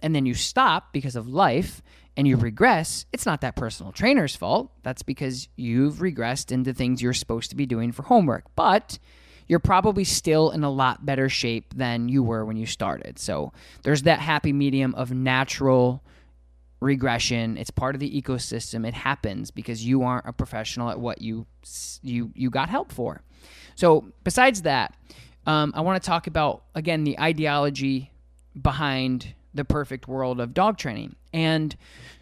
and 0.00 0.14
then 0.14 0.26
you 0.26 0.34
stop 0.34 0.92
because 0.92 1.16
of 1.16 1.26
life 1.26 1.82
and 2.18 2.28
you 2.28 2.36
regress 2.36 3.06
it's 3.14 3.24
not 3.24 3.40
that 3.40 3.56
personal 3.56 3.90
trainer's 3.90 4.36
fault 4.36 4.70
that's 4.82 5.02
because 5.02 5.48
you've 5.56 5.96
regressed 5.96 6.52
into 6.52 6.74
things 6.74 7.00
you're 7.00 7.14
supposed 7.14 7.48
to 7.48 7.56
be 7.56 7.64
doing 7.64 7.92
for 7.92 8.02
homework 8.02 8.44
but 8.54 8.98
you're 9.48 9.58
probably 9.58 10.04
still 10.04 10.50
in 10.50 10.62
a 10.62 10.70
lot 10.70 11.04
better 11.04 11.28
shape 11.28 11.74
than 11.74 12.08
you 12.08 12.22
were 12.22 12.44
when 12.44 12.56
you 12.56 12.66
started. 12.66 13.18
So 13.18 13.52
there's 13.82 14.02
that 14.02 14.20
happy 14.20 14.52
medium 14.52 14.94
of 14.94 15.10
natural 15.10 16.04
regression. 16.80 17.56
It's 17.56 17.70
part 17.70 17.94
of 17.94 18.00
the 18.00 18.22
ecosystem. 18.22 18.86
It 18.86 18.94
happens 18.94 19.50
because 19.50 19.84
you 19.84 20.02
aren't 20.02 20.26
a 20.26 20.32
professional 20.32 20.90
at 20.90 20.98
what 20.98 21.20
you 21.22 21.46
you 22.02 22.32
you 22.34 22.50
got 22.50 22.68
help 22.68 22.90
for. 22.92 23.22
So 23.74 24.06
besides 24.24 24.62
that, 24.62 24.94
um, 25.46 25.72
I 25.74 25.82
want 25.82 26.02
to 26.02 26.06
talk 26.06 26.26
about 26.26 26.64
again 26.74 27.04
the 27.04 27.18
ideology 27.18 28.10
behind 28.60 29.34
the 29.54 29.64
perfect 29.64 30.08
world 30.08 30.40
of 30.40 30.54
dog 30.54 30.78
training. 30.78 31.16
And 31.32 31.76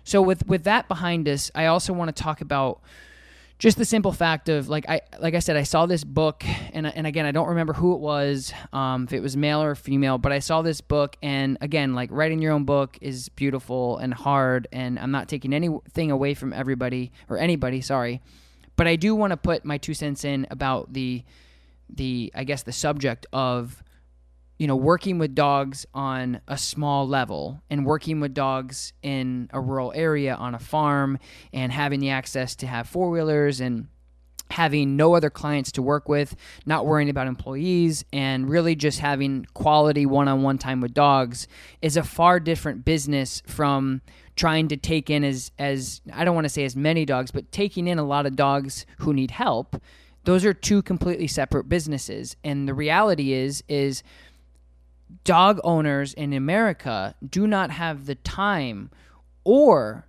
so 0.04 0.20
with 0.20 0.46
with 0.46 0.64
that 0.64 0.88
behind 0.88 1.28
us, 1.28 1.50
I 1.54 1.66
also 1.66 1.92
want 1.92 2.14
to 2.14 2.22
talk 2.22 2.40
about 2.40 2.80
just 3.58 3.76
the 3.76 3.84
simple 3.84 4.12
fact 4.12 4.48
of 4.48 4.68
like 4.68 4.88
I 4.88 5.00
like 5.18 5.34
I 5.34 5.40
said 5.40 5.56
I 5.56 5.64
saw 5.64 5.86
this 5.86 6.04
book 6.04 6.44
and 6.72 6.86
and 6.86 7.06
again 7.06 7.26
I 7.26 7.32
don't 7.32 7.48
remember 7.48 7.72
who 7.72 7.94
it 7.94 8.00
was 8.00 8.52
um, 8.72 9.04
if 9.04 9.12
it 9.12 9.20
was 9.20 9.36
male 9.36 9.62
or 9.62 9.74
female 9.74 10.18
but 10.18 10.32
I 10.32 10.38
saw 10.38 10.62
this 10.62 10.80
book 10.80 11.16
and 11.22 11.58
again 11.60 11.94
like 11.94 12.10
writing 12.12 12.40
your 12.40 12.52
own 12.52 12.64
book 12.64 12.96
is 13.00 13.28
beautiful 13.30 13.98
and 13.98 14.14
hard 14.14 14.68
and 14.72 14.98
I'm 14.98 15.10
not 15.10 15.28
taking 15.28 15.52
anything 15.52 16.10
away 16.10 16.34
from 16.34 16.52
everybody 16.52 17.12
or 17.28 17.38
anybody 17.38 17.80
sorry. 17.80 18.22
But 18.76 18.86
I 18.86 18.94
do 18.94 19.16
want 19.16 19.32
to 19.32 19.36
put 19.36 19.64
my 19.64 19.76
two 19.76 19.94
cents 19.94 20.24
in 20.24 20.46
about 20.50 20.92
the 20.92 21.24
the 21.90 22.30
I 22.34 22.44
guess 22.44 22.62
the 22.62 22.72
subject 22.72 23.26
of 23.32 23.82
you 24.58 24.66
know, 24.66 24.76
working 24.76 25.18
with 25.18 25.34
dogs 25.34 25.86
on 25.94 26.40
a 26.48 26.58
small 26.58 27.06
level 27.06 27.62
and 27.70 27.86
working 27.86 28.20
with 28.20 28.34
dogs 28.34 28.92
in 29.02 29.48
a 29.52 29.60
rural 29.60 29.92
area 29.94 30.34
on 30.34 30.54
a 30.54 30.58
farm 30.58 31.18
and 31.52 31.72
having 31.72 32.00
the 32.00 32.10
access 32.10 32.56
to 32.56 32.66
have 32.66 32.88
four 32.88 33.10
wheelers 33.10 33.60
and 33.60 33.86
having 34.50 34.96
no 34.96 35.14
other 35.14 35.30
clients 35.30 35.72
to 35.72 35.82
work 35.82 36.08
with, 36.08 36.34
not 36.66 36.86
worrying 36.86 37.10
about 37.10 37.26
employees, 37.26 38.04
and 38.12 38.48
really 38.48 38.74
just 38.74 38.98
having 38.98 39.46
quality 39.54 40.06
one 40.06 40.28
on 40.28 40.42
one 40.42 40.58
time 40.58 40.80
with 40.80 40.94
dogs 40.94 41.46
is 41.82 41.96
a 41.96 42.02
far 42.02 42.40
different 42.40 42.84
business 42.84 43.42
from 43.46 44.00
trying 44.36 44.68
to 44.68 44.76
take 44.76 45.10
in 45.10 45.24
as 45.24 45.50
as 45.58 46.00
I 46.12 46.24
don't 46.24 46.34
want 46.34 46.46
to 46.46 46.50
say 46.50 46.64
as 46.64 46.76
many 46.76 47.04
dogs, 47.04 47.30
but 47.30 47.50
taking 47.52 47.88
in 47.88 47.98
a 47.98 48.04
lot 48.04 48.26
of 48.26 48.36
dogs 48.36 48.86
who 48.98 49.12
need 49.12 49.32
help. 49.32 49.80
Those 50.24 50.44
are 50.44 50.52
two 50.52 50.82
completely 50.82 51.26
separate 51.26 51.68
businesses. 51.68 52.36
And 52.44 52.68
the 52.68 52.74
reality 52.74 53.32
is 53.32 53.62
is 53.68 54.02
dog 55.24 55.60
owners 55.64 56.14
in 56.14 56.32
America 56.32 57.14
do 57.26 57.46
not 57.46 57.70
have 57.70 58.06
the 58.06 58.14
time 58.14 58.90
or 59.44 60.06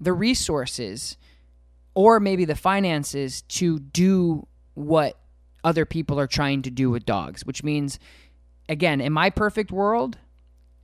the 0.00 0.12
resources 0.12 1.16
or 1.94 2.20
maybe 2.20 2.44
the 2.44 2.54
finances 2.54 3.42
to 3.42 3.78
do 3.78 4.46
what 4.74 5.18
other 5.64 5.84
people 5.84 6.20
are 6.20 6.26
trying 6.26 6.62
to 6.62 6.70
do 6.70 6.90
with 6.90 7.04
dogs, 7.04 7.44
which 7.44 7.64
means, 7.64 7.98
again, 8.68 9.00
in 9.00 9.12
my 9.12 9.30
perfect 9.30 9.72
world, 9.72 10.16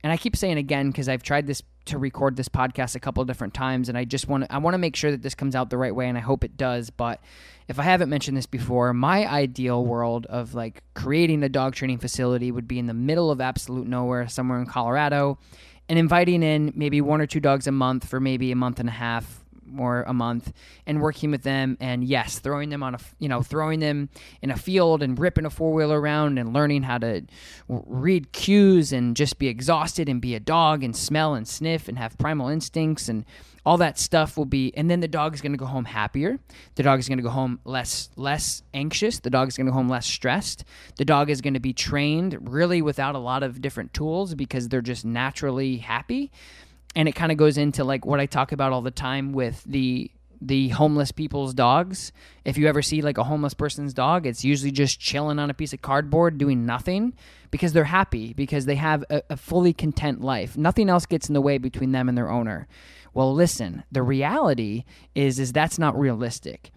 and 0.03 0.11
I 0.11 0.17
keep 0.17 0.35
saying 0.35 0.57
again 0.57 0.91
because 0.91 1.09
I've 1.09 1.23
tried 1.23 1.47
this 1.47 1.63
to 1.85 1.97
record 1.97 2.35
this 2.35 2.49
podcast 2.49 2.95
a 2.95 2.99
couple 2.99 3.23
different 3.25 3.53
times, 3.53 3.89
and 3.89 3.97
I 3.97 4.05
just 4.05 4.27
want 4.27 4.45
I 4.49 4.57
want 4.57 4.73
to 4.73 4.77
make 4.77 4.95
sure 4.95 5.11
that 5.11 5.21
this 5.21 5.35
comes 5.35 5.55
out 5.55 5.69
the 5.69 5.77
right 5.77 5.95
way, 5.95 6.07
and 6.07 6.17
I 6.17 6.21
hope 6.21 6.43
it 6.43 6.57
does. 6.57 6.89
But 6.89 7.21
if 7.67 7.79
I 7.79 7.83
haven't 7.83 8.09
mentioned 8.09 8.37
this 8.37 8.45
before, 8.45 8.93
my 8.93 9.27
ideal 9.27 9.85
world 9.85 10.25
of 10.27 10.53
like 10.53 10.83
creating 10.93 11.43
a 11.43 11.49
dog 11.49 11.75
training 11.75 11.97
facility 11.97 12.51
would 12.51 12.67
be 12.67 12.79
in 12.79 12.87
the 12.87 12.93
middle 12.93 13.31
of 13.31 13.41
absolute 13.41 13.87
nowhere, 13.87 14.27
somewhere 14.27 14.59
in 14.59 14.65
Colorado, 14.65 15.37
and 15.89 15.97
inviting 15.97 16.43
in 16.43 16.73
maybe 16.75 17.01
one 17.01 17.21
or 17.21 17.27
two 17.27 17.39
dogs 17.39 17.67
a 17.67 17.71
month 17.71 18.07
for 18.07 18.19
maybe 18.19 18.51
a 18.51 18.55
month 18.55 18.79
and 18.79 18.89
a 18.89 18.93
half 18.93 19.44
more 19.65 20.03
a 20.03 20.13
month 20.13 20.53
and 20.85 21.01
working 21.01 21.31
with 21.31 21.43
them 21.43 21.77
and 21.79 22.03
yes 22.03 22.39
throwing 22.39 22.69
them 22.69 22.83
on 22.83 22.95
a 22.95 22.99
you 23.19 23.29
know 23.29 23.41
throwing 23.41 23.79
them 23.79 24.09
in 24.41 24.51
a 24.51 24.57
field 24.57 25.01
and 25.01 25.19
ripping 25.19 25.45
a 25.45 25.49
four-wheeler 25.49 25.99
around 25.99 26.37
and 26.37 26.53
learning 26.53 26.83
how 26.83 26.97
to 26.97 27.21
read 27.67 28.31
cues 28.31 28.91
and 28.91 29.15
just 29.15 29.39
be 29.39 29.47
exhausted 29.47 30.07
and 30.09 30.21
be 30.21 30.35
a 30.35 30.39
dog 30.39 30.83
and 30.83 30.95
smell 30.95 31.33
and 31.33 31.47
sniff 31.47 31.87
and 31.87 31.97
have 31.97 32.17
primal 32.17 32.47
instincts 32.47 33.09
and 33.09 33.25
all 33.65 33.77
that 33.77 33.97
stuff 33.97 34.37
will 34.37 34.45
be 34.45 34.71
and 34.77 34.89
then 34.89 34.99
the 34.99 35.07
dog 35.07 35.33
is 35.33 35.41
going 35.41 35.51
to 35.51 35.57
go 35.57 35.65
home 35.65 35.85
happier. 35.85 36.37
The 36.75 36.83
dog 36.83 36.99
is 36.99 37.07
going 37.07 37.17
to 37.17 37.23
go 37.23 37.29
home 37.29 37.59
less 37.65 38.09
less 38.15 38.61
anxious. 38.73 39.19
The 39.19 39.31
dog 39.31 39.47
is 39.47 39.57
going 39.57 39.65
to 39.65 39.71
go 39.71 39.75
home 39.75 39.89
less 39.89 40.05
stressed. 40.05 40.63
The 40.97 41.05
dog 41.05 41.29
is 41.29 41.41
going 41.41 41.55
to 41.55 41.59
be 41.59 41.73
trained 41.73 42.37
really 42.49 42.81
without 42.81 43.15
a 43.15 43.19
lot 43.19 43.41
of 43.41 43.61
different 43.61 43.93
tools 43.93 44.35
because 44.35 44.69
they're 44.69 44.81
just 44.81 45.03
naturally 45.03 45.77
happy 45.77 46.31
and 46.95 47.07
it 47.07 47.13
kind 47.13 47.31
of 47.31 47.37
goes 47.37 47.57
into 47.57 47.83
like 47.83 48.05
what 48.05 48.19
I 48.19 48.25
talk 48.25 48.51
about 48.51 48.71
all 48.71 48.81
the 48.81 48.91
time 48.91 49.33
with 49.33 49.63
the 49.65 50.11
the 50.41 50.69
homeless 50.69 51.11
people's 51.11 51.53
dogs. 51.53 52.11
If 52.43 52.57
you 52.57 52.67
ever 52.67 52.81
see 52.81 53.01
like 53.01 53.17
a 53.17 53.23
homeless 53.23 53.53
person's 53.53 53.93
dog, 53.93 54.25
it's 54.25 54.43
usually 54.43 54.71
just 54.71 54.99
chilling 54.99 55.39
on 55.39 55.49
a 55.49 55.53
piece 55.53 55.73
of 55.73 55.81
cardboard 55.81 56.37
doing 56.37 56.65
nothing 56.65 57.13
because 57.51 57.73
they're 57.73 57.85
happy 57.85 58.33
because 58.33 58.65
they 58.65 58.75
have 58.75 59.03
a, 59.09 59.23
a, 59.29 59.37
fully 59.37 59.73
content 59.73 60.21
life. 60.21 60.57
Nothing 60.57 60.89
else 60.89 61.05
gets 61.05 61.29
in 61.29 61.33
the 61.33 61.41
way 61.41 61.57
between 61.57 61.93
them 61.93 62.09
and 62.09 62.17
their 62.17 62.29
owner. 62.29 62.67
Well, 63.13 63.33
listen, 63.33 63.83
the 63.91 64.03
reality 64.03 64.83
is 65.15 65.39
is 65.39 65.53
that's 65.53 65.79
not 65.79 65.97
realistic. 65.97 66.71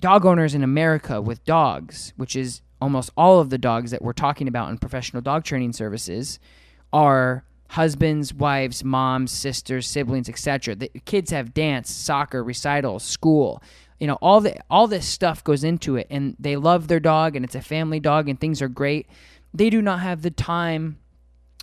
Dog 0.00 0.26
owners 0.26 0.54
in 0.54 0.64
America 0.64 1.20
with 1.20 1.44
dogs, 1.44 2.12
which 2.16 2.34
is 2.34 2.62
almost 2.80 3.10
all 3.16 3.38
of 3.38 3.50
the 3.50 3.58
dogs 3.58 3.90
that 3.90 4.02
we're 4.02 4.12
talking 4.12 4.48
about 4.48 4.70
in 4.70 4.78
professional 4.78 5.22
dog 5.22 5.44
training 5.44 5.72
services, 5.72 6.38
are 6.92 7.44
husbands, 7.68 8.32
wives, 8.32 8.84
moms, 8.84 9.32
sisters, 9.32 9.86
siblings, 9.86 10.28
etc. 10.28 10.74
The 10.74 10.90
kids 11.04 11.30
have 11.30 11.54
dance, 11.54 11.90
soccer, 11.90 12.42
recitals, 12.42 13.02
school. 13.02 13.62
You 13.98 14.06
know, 14.06 14.18
all 14.20 14.40
the 14.40 14.56
all 14.70 14.86
this 14.86 15.06
stuff 15.06 15.42
goes 15.44 15.64
into 15.64 15.96
it 15.96 16.06
and 16.10 16.36
they 16.38 16.56
love 16.56 16.88
their 16.88 17.00
dog 17.00 17.36
and 17.36 17.44
it's 17.44 17.54
a 17.54 17.62
family 17.62 18.00
dog 18.00 18.28
and 18.28 18.38
things 18.38 18.60
are 18.60 18.68
great. 18.68 19.08
They 19.52 19.70
do 19.70 19.80
not 19.80 20.00
have 20.00 20.22
the 20.22 20.30
time 20.30 20.98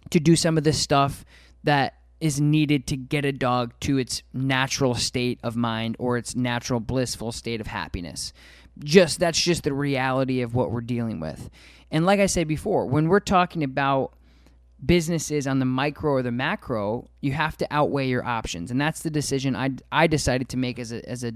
to 0.10 0.20
do 0.20 0.36
some 0.36 0.58
of 0.58 0.64
this 0.64 0.80
stuff 0.80 1.26
that 1.64 1.96
is 2.20 2.40
needed 2.40 2.88
to 2.88 2.96
get 2.96 3.26
a 3.26 3.32
dog 3.32 3.74
to 3.82 3.98
its 3.98 4.22
natural 4.32 4.94
state 4.94 5.40
of 5.44 5.56
mind 5.56 5.96
or 6.00 6.18
its 6.18 6.36
natural 6.36 6.80
blissful 6.80 7.32
state 7.32 7.60
of 7.60 7.68
happiness. 7.68 8.32
Just 8.80 9.20
that's 9.20 9.42
just 9.42 9.64
the 9.64 9.74
reality 9.74 10.42
of 10.42 10.56
what 10.56 10.72
we're 10.72 10.82
dealing 10.82 11.20
with. 11.20 11.50
And 11.90 12.06
like 12.06 12.20
I 12.20 12.28
said 12.28 12.48
before, 12.48 12.86
when 12.86 13.08
we're 13.08 13.20
talking 13.20 13.64
about 13.64 14.14
businesses 14.86 15.48
on 15.48 15.60
the 15.60 15.66
micro 15.66 16.12
or 16.12 16.24
the 16.24 16.32
macro, 16.32 17.10
you 17.22 17.34
have 17.34 17.58
to 17.58 17.68
outweigh 17.72 18.08
your 18.08 18.26
options, 18.26 18.72
and 18.72 18.80
that's 18.80 19.02
the 19.02 19.12
decision 19.12 19.56
I 19.56 19.72
I 19.92 20.08
decided 20.08 20.50
to 20.50 20.58
make 20.58 20.80
as 20.80 20.92
a 20.92 21.08
as 21.10 21.24
a, 21.24 21.34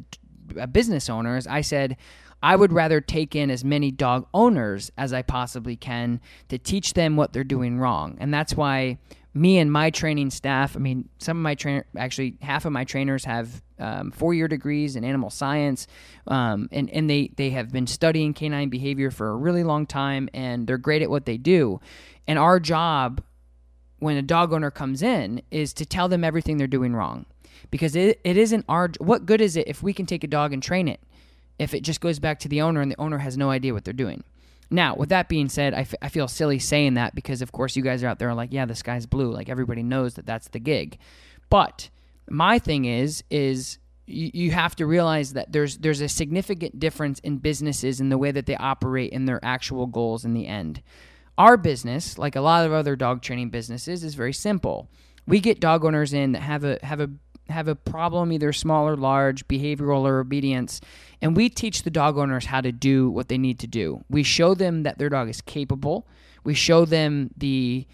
a 0.57 0.67
business 0.67 1.09
owner. 1.09 1.37
Is 1.37 1.47
I 1.47 1.61
said. 1.61 1.97
I 2.43 2.55
would 2.55 2.73
rather 2.73 3.01
take 3.01 3.35
in 3.35 3.49
as 3.49 3.63
many 3.63 3.89
dog 3.89 4.27
owners 4.31 4.91
as 4.97 5.13
I 5.13 5.23
possibly 5.23 5.75
can 5.75 6.21
to 6.49 6.59
teach 6.59 6.93
them 6.93 7.15
what 7.15 7.33
they're 7.33 7.43
doing 7.43 7.79
wrong. 7.79 8.17
And 8.19 8.31
that's 8.31 8.53
why 8.53 8.99
me 9.33 9.57
and 9.57 9.71
my 9.71 9.89
training 9.89 10.29
staff, 10.29 10.75
I 10.75 10.79
mean, 10.79 11.09
some 11.17 11.37
of 11.37 11.41
my 11.41 11.55
trainer, 11.55 11.85
actually 11.97 12.37
half 12.41 12.65
of 12.65 12.71
my 12.71 12.83
trainers 12.83 13.25
have 13.25 13.63
um, 13.79 14.11
four-year 14.11 14.47
degrees 14.47 14.95
in 14.95 15.03
animal 15.03 15.29
science, 15.29 15.87
um, 16.27 16.69
and 16.71 16.89
and 16.91 17.09
they 17.09 17.31
they 17.35 17.49
have 17.49 17.71
been 17.71 17.87
studying 17.87 18.33
canine 18.33 18.69
behavior 18.69 19.11
for 19.11 19.29
a 19.29 19.35
really 19.35 19.63
long 19.63 19.85
time, 19.85 20.29
and 20.33 20.67
they're 20.67 20.77
great 20.77 21.01
at 21.01 21.09
what 21.09 21.25
they 21.25 21.37
do. 21.37 21.81
And 22.27 22.39
our 22.39 22.59
job, 22.59 23.23
when 23.99 24.17
a 24.17 24.21
dog 24.21 24.53
owner 24.53 24.71
comes 24.71 25.01
in, 25.01 25.41
is 25.51 25.73
to 25.73 25.85
tell 25.85 26.07
them 26.07 26.23
everything 26.23 26.57
they're 26.57 26.67
doing 26.67 26.95
wrong, 26.95 27.25
because 27.71 27.95
it, 27.95 28.19
it 28.23 28.37
isn't 28.37 28.65
our. 28.67 28.91
What 28.99 29.25
good 29.25 29.41
is 29.41 29.55
it 29.55 29.67
if 29.67 29.81
we 29.81 29.93
can 29.93 30.05
take 30.05 30.23
a 30.23 30.27
dog 30.27 30.53
and 30.53 30.61
train 30.61 30.87
it, 30.87 30.99
if 31.59 31.73
it 31.73 31.83
just 31.83 32.01
goes 32.01 32.19
back 32.19 32.39
to 32.39 32.49
the 32.49 32.61
owner 32.61 32.81
and 32.81 32.91
the 32.91 32.99
owner 32.99 33.19
has 33.19 33.37
no 33.37 33.49
idea 33.49 33.73
what 33.73 33.85
they're 33.85 33.93
doing? 33.93 34.23
Now, 34.69 34.95
with 34.95 35.09
that 35.09 35.29
being 35.29 35.49
said, 35.49 35.73
I, 35.73 35.81
f- 35.81 35.95
I 36.01 36.09
feel 36.09 36.27
silly 36.27 36.59
saying 36.59 36.95
that 36.95 37.13
because, 37.13 37.41
of 37.41 37.51
course, 37.51 37.75
you 37.75 37.83
guys 37.83 38.03
are 38.03 38.07
out 38.07 38.19
there 38.19 38.33
like, 38.33 38.51
yeah, 38.51 38.65
the 38.65 38.75
sky's 38.75 39.05
blue. 39.05 39.31
Like 39.31 39.47
everybody 39.47 39.83
knows 39.83 40.15
that 40.15 40.25
that's 40.25 40.47
the 40.47 40.59
gig. 40.59 40.97
But 41.49 41.89
my 42.29 42.57
thing 42.57 42.85
is, 42.85 43.23
is 43.29 43.77
you, 44.07 44.51
have 44.51 44.75
to 44.77 44.85
realize 44.85 45.33
that 45.33 45.51
there's 45.51 45.77
there's 45.77 46.01
a 46.01 46.09
significant 46.09 46.79
difference 46.79 47.19
in 47.19 47.37
businesses 47.37 47.99
in 47.99 48.09
the 48.09 48.17
way 48.17 48.31
that 48.31 48.45
they 48.45 48.55
operate 48.55 49.13
and 49.13 49.27
their 49.27 49.43
actual 49.43 49.87
goals 49.87 50.25
in 50.25 50.33
the 50.33 50.47
end. 50.47 50.81
Our 51.37 51.57
business, 51.57 52.17
like 52.17 52.35
a 52.35 52.41
lot 52.41 52.65
of 52.65 52.71
other 52.71 52.95
dog 52.95 53.21
training 53.21 53.49
businesses, 53.49 54.03
is 54.03 54.15
very 54.15 54.33
simple. 54.33 54.89
We 55.27 55.39
get 55.39 55.59
dog 55.59 55.83
owners 55.83 56.13
in 56.13 56.31
that 56.33 56.41
have 56.41 56.63
a 56.63 56.79
have 56.83 57.01
a 57.01 57.09
have 57.49 57.67
a 57.67 57.75
problem, 57.75 58.31
either 58.31 58.53
small 58.53 58.87
or 58.87 58.95
large, 58.95 59.47
behavioral 59.47 60.01
or 60.01 60.19
obedience, 60.19 60.81
and 61.21 61.35
we 61.35 61.49
teach 61.49 61.83
the 61.83 61.91
dog 61.91 62.17
owners 62.17 62.45
how 62.45 62.61
to 62.61 62.71
do 62.71 63.09
what 63.09 63.27
they 63.27 63.37
need 63.37 63.59
to 63.59 63.67
do. 63.67 64.03
We 64.09 64.23
show 64.23 64.55
them 64.55 64.83
that 64.83 64.97
their 64.97 65.09
dog 65.09 65.29
is 65.29 65.41
capable. 65.41 66.07
We 66.43 66.53
show 66.53 66.85
them 66.85 67.31
the 67.37 67.85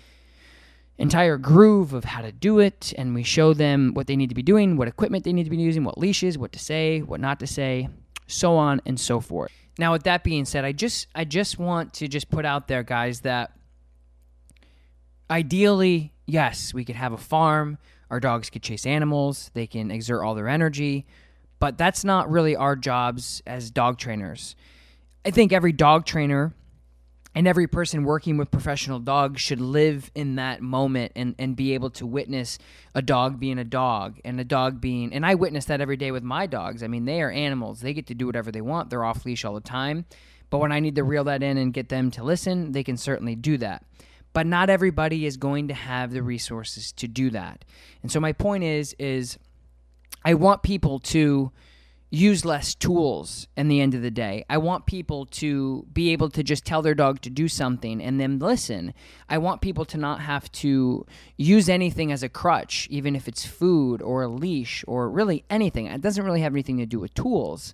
entire 0.98 1.38
groove 1.38 1.94
of 1.94 2.06
how 2.06 2.22
to 2.22 2.32
do 2.32 2.60
it, 2.60 2.94
and 2.98 3.16
we 3.16 3.24
show 3.24 3.54
them 3.54 3.94
what 3.94 4.08
they 4.08 4.16
need 4.16 4.30
to 4.30 4.36
be 4.36 4.44
doing, 4.44 4.78
what 4.78 4.88
equipment 4.88 5.24
they 5.24 5.34
need 5.34 5.46
to 5.46 5.50
be 5.50 5.58
using, 5.58 5.84
what 5.84 5.98
leashes, 5.98 6.38
what 6.38 6.52
to 6.52 6.60
say, 6.60 7.00
what 7.00 7.20
not 7.20 7.40
to 7.40 7.48
say, 7.48 7.90
so 8.28 8.56
on 8.56 8.82
and 8.86 9.00
so 9.00 9.20
forth. 9.20 9.52
Now, 9.78 9.94
with 9.94 10.04
that 10.04 10.24
being 10.24 10.46
said, 10.46 10.66
I 10.66 10.72
just 10.72 11.08
I 11.16 11.24
just 11.24 11.58
want 11.58 11.94
to 11.96 12.08
just 12.08 12.30
put 12.30 12.46
out 12.46 12.68
there, 12.68 12.84
guys, 12.84 13.22
that 13.22 13.52
ideally, 15.30 16.14
yes, 16.26 16.74
we 16.74 16.86
could 16.86 16.96
have 16.96 17.14
a 17.14 17.18
farm. 17.18 17.78
Our 18.10 18.20
dogs 18.20 18.50
could 18.50 18.62
chase 18.62 18.86
animals, 18.86 19.50
they 19.54 19.68
can 19.68 19.90
exert 19.90 20.22
all 20.22 20.36
their 20.36 20.50
energy, 20.50 21.06
but 21.60 21.78
that's 21.78 22.04
not 22.04 22.30
really 22.30 22.58
our 22.58 22.76
jobs 22.76 23.42
as 23.48 23.72
dog 23.72 23.98
trainers. 23.98 24.56
I 25.26 25.32
think 25.32 25.54
every 25.54 25.72
dog 25.72 26.06
trainer 26.06 26.54
and 27.34 27.48
every 27.48 27.68
person 27.68 28.04
working 28.04 28.38
with 28.38 28.52
professional 28.52 29.00
dogs 29.00 29.42
should 29.42 29.62
live 29.62 30.12
in 30.14 30.36
that 30.36 30.62
moment 30.62 31.14
and, 31.16 31.36
and 31.40 31.56
be 31.56 31.74
able 31.74 31.90
to 31.92 32.06
witness 32.06 32.60
a 32.94 33.02
dog 33.02 33.40
being 33.40 33.58
a 33.58 33.64
dog 33.64 34.20
and 34.26 34.40
a 34.40 34.44
dog 34.44 34.82
being 34.82 35.14
and 35.14 35.26
I 35.26 35.36
witness 35.36 35.66
that 35.66 35.82
every 35.82 35.98
day 35.98 36.12
with 36.12 36.24
my 36.24 36.46
dogs. 36.46 36.84
I 36.84 36.88
mean, 36.88 37.06
they 37.06 37.22
are 37.22 37.32
animals. 37.32 37.82
They 37.82 37.94
get 37.94 38.08
to 38.08 38.16
do 38.16 38.26
whatever 38.26 38.52
they 38.52 38.62
want. 38.62 38.90
They're 38.90 39.06
off 39.06 39.26
leash 39.26 39.46
all 39.46 39.54
the 39.54 39.62
time. 39.62 40.06
But 40.50 40.60
when 40.60 40.74
I 40.74 40.82
need 40.82 40.96
to 40.96 41.04
reel 41.04 41.24
that 41.26 41.42
in 41.42 41.58
and 41.58 41.74
get 41.74 41.88
them 41.88 42.12
to 42.12 42.24
listen, 42.24 42.74
they 42.74 42.84
can 42.84 42.98
certainly 42.98 43.36
do 43.36 43.58
that 43.58 43.86
but 44.34 44.46
not 44.46 44.70
everybody 44.70 45.26
is 45.26 45.38
going 45.38 45.68
to 45.68 45.74
have 45.74 46.12
the 46.12 46.24
resources 46.24 46.92
to 46.94 47.08
do 47.08 47.30
that. 47.32 47.66
And 48.02 48.12
so 48.12 48.20
my 48.20 48.34
point 48.34 48.64
is 48.64 48.96
is 49.00 49.38
I 50.24 50.36
want 50.36 50.64
people 50.64 51.00
to 51.00 51.52
use 52.14 52.44
less 52.44 52.76
tools 52.76 53.48
in 53.56 53.70
the 53.70 53.80
end 53.80 53.96
of 53.96 54.02
the 54.02 54.12
day. 54.12 54.44
I 54.50 54.58
want 54.58 54.86
people 54.86 55.26
to 55.28 55.88
be 55.94 56.12
able 56.12 56.30
to 56.32 56.44
just 56.44 56.66
tell 56.66 56.82
their 56.82 56.94
dog 56.94 57.22
to 57.22 57.30
do 57.30 57.48
something 57.48 58.02
and 58.02 58.20
then 58.20 58.38
listen. 58.38 58.94
I 59.30 59.38
want 59.38 59.62
people 59.62 59.86
to 59.86 59.98
not 59.98 60.20
have 60.20 60.52
to 60.52 61.06
use 61.38 61.70
anything 61.70 62.12
as 62.12 62.22
a 62.22 62.30
crutch, 62.30 62.86
even 62.92 63.16
if 63.16 63.30
it's 63.30 63.46
food 63.46 64.02
or 64.02 64.24
a 64.24 64.28
leash 64.28 64.84
or 64.88 65.10
really 65.10 65.46
anything. 65.50 65.86
It 65.86 66.02
doesn't 66.02 66.26
really 66.26 66.42
have 66.42 66.54
anything 66.54 66.78
to 66.80 66.86
do 66.86 67.00
with 67.00 67.14
tools. 67.14 67.74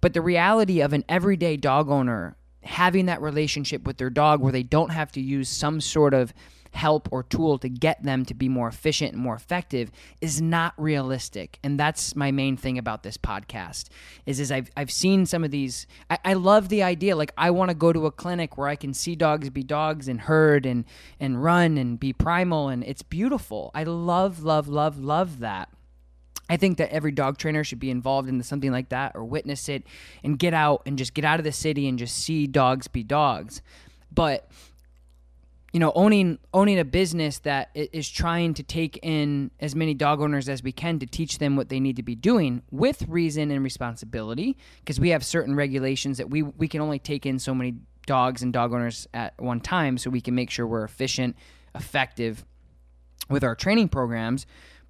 But 0.00 0.14
the 0.14 0.22
reality 0.22 0.80
of 0.80 0.92
an 0.92 1.04
everyday 1.08 1.56
dog 1.56 1.90
owner 1.90 2.36
having 2.62 3.06
that 3.06 3.20
relationship 3.20 3.84
with 3.84 3.96
their 3.96 4.10
dog 4.10 4.40
where 4.40 4.52
they 4.52 4.62
don't 4.62 4.90
have 4.90 5.10
to 5.12 5.20
use 5.20 5.48
some 5.48 5.80
sort 5.80 6.14
of 6.14 6.32
help 6.72 7.08
or 7.12 7.22
tool 7.22 7.58
to 7.58 7.68
get 7.68 8.02
them 8.02 8.24
to 8.24 8.34
be 8.34 8.48
more 8.48 8.68
efficient 8.68 9.12
and 9.12 9.22
more 9.22 9.34
effective 9.34 9.90
is 10.20 10.40
not 10.40 10.74
realistic. 10.76 11.58
And 11.62 11.78
that's 11.78 12.16
my 12.16 12.30
main 12.30 12.56
thing 12.56 12.78
about 12.78 13.02
this 13.02 13.16
podcast 13.16 13.88
is 14.26 14.40
is 14.40 14.50
i've, 14.50 14.70
I've 14.76 14.90
seen 14.90 15.26
some 15.26 15.44
of 15.44 15.50
these 15.50 15.86
I, 16.10 16.18
I 16.24 16.32
love 16.34 16.68
the 16.68 16.82
idea. 16.82 17.14
Like 17.16 17.32
i 17.36 17.50
want 17.50 17.70
to 17.70 17.74
go 17.74 17.92
to 17.92 18.06
a 18.06 18.10
clinic 18.10 18.56
where 18.56 18.68
i 18.68 18.76
can 18.76 18.94
see 18.94 19.14
dogs 19.14 19.50
be 19.50 19.62
dogs 19.62 20.08
and 20.08 20.22
herd 20.22 20.66
and 20.66 20.84
and 21.20 21.42
run 21.42 21.76
and 21.78 22.00
be 22.00 22.12
primal 22.12 22.68
and 22.68 22.82
it's 22.84 23.02
beautiful. 23.02 23.70
I 23.74 23.84
love 23.84 24.42
love 24.42 24.68
love 24.68 24.98
love 24.98 25.40
that. 25.40 25.68
I 26.48 26.56
think 26.56 26.78
that 26.78 26.90
every 26.90 27.12
dog 27.12 27.38
trainer 27.38 27.64
should 27.64 27.80
be 27.80 27.90
involved 27.90 28.28
in 28.28 28.42
something 28.42 28.72
like 28.72 28.90
that 28.90 29.12
or 29.14 29.24
witness 29.24 29.68
it 29.68 29.84
and 30.22 30.38
get 30.38 30.52
out 30.52 30.82
and 30.84 30.98
just 30.98 31.14
get 31.14 31.24
out 31.24 31.38
of 31.38 31.44
the 31.44 31.52
city 31.52 31.88
and 31.88 31.98
just 31.98 32.16
see 32.16 32.46
dogs 32.46 32.88
be 32.88 33.02
dogs. 33.02 33.62
But 34.14 34.50
you 35.72 35.80
know, 35.80 35.92
owning 35.94 36.38
owning 36.52 36.78
a 36.78 36.84
business 36.84 37.38
that 37.40 37.70
is 37.74 38.08
trying 38.08 38.52
to 38.54 38.62
take 38.62 38.98
in 39.02 39.50
as 39.58 39.74
many 39.74 39.94
dog 39.94 40.20
owners 40.20 40.48
as 40.48 40.62
we 40.62 40.72
can 40.72 40.98
to 40.98 41.06
teach 41.06 41.38
them 41.38 41.56
what 41.56 41.70
they 41.70 41.80
need 41.80 41.96
to 41.96 42.02
be 42.02 42.14
doing 42.14 42.62
with 42.70 43.08
reason 43.08 43.50
and 43.50 43.64
responsibility, 43.64 44.56
because 44.80 45.00
we 45.00 45.08
have 45.08 45.24
certain 45.24 45.54
regulations 45.54 46.18
that 46.18 46.28
we 46.28 46.42
we 46.42 46.68
can 46.68 46.80
only 46.82 46.98
take 46.98 47.24
in 47.24 47.38
so 47.38 47.54
many 47.54 47.74
dogs 48.06 48.42
and 48.42 48.52
dog 48.52 48.74
owners 48.74 49.08
at 49.14 49.32
one 49.40 49.60
time, 49.60 49.96
so 49.96 50.10
we 50.10 50.20
can 50.20 50.34
make 50.34 50.50
sure 50.50 50.66
we're 50.66 50.84
efficient, 50.84 51.36
effective 51.74 52.44
with 53.30 53.42
our 53.42 53.54
training 53.54 53.88
programs. 53.88 54.44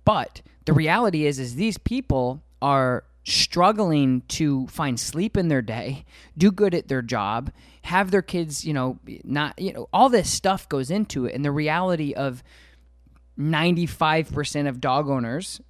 But 0.04 0.42
the 0.64 0.72
reality 0.72 1.26
is 1.26 1.38
is 1.38 1.54
these 1.54 1.78
people 1.78 2.42
are 2.60 3.04
struggling 3.24 4.22
to 4.22 4.66
find 4.66 4.98
sleep 4.98 5.36
in 5.36 5.46
their 5.46 5.62
day, 5.62 6.04
do 6.36 6.50
good 6.50 6.74
at 6.74 6.88
their 6.88 7.02
job, 7.02 7.52
have 7.82 8.10
their 8.10 8.22
kids, 8.22 8.64
you 8.64 8.72
know, 8.72 8.98
not 9.24 9.58
you 9.58 9.72
know, 9.72 9.88
all 9.92 10.08
this 10.08 10.30
stuff 10.30 10.68
goes 10.68 10.90
into 10.90 11.26
it 11.26 11.34
and 11.34 11.44
the 11.44 11.50
reality 11.50 12.14
of 12.14 12.42
95% 13.38 14.68
of 14.68 14.80
dog 14.80 15.08
owners 15.08 15.60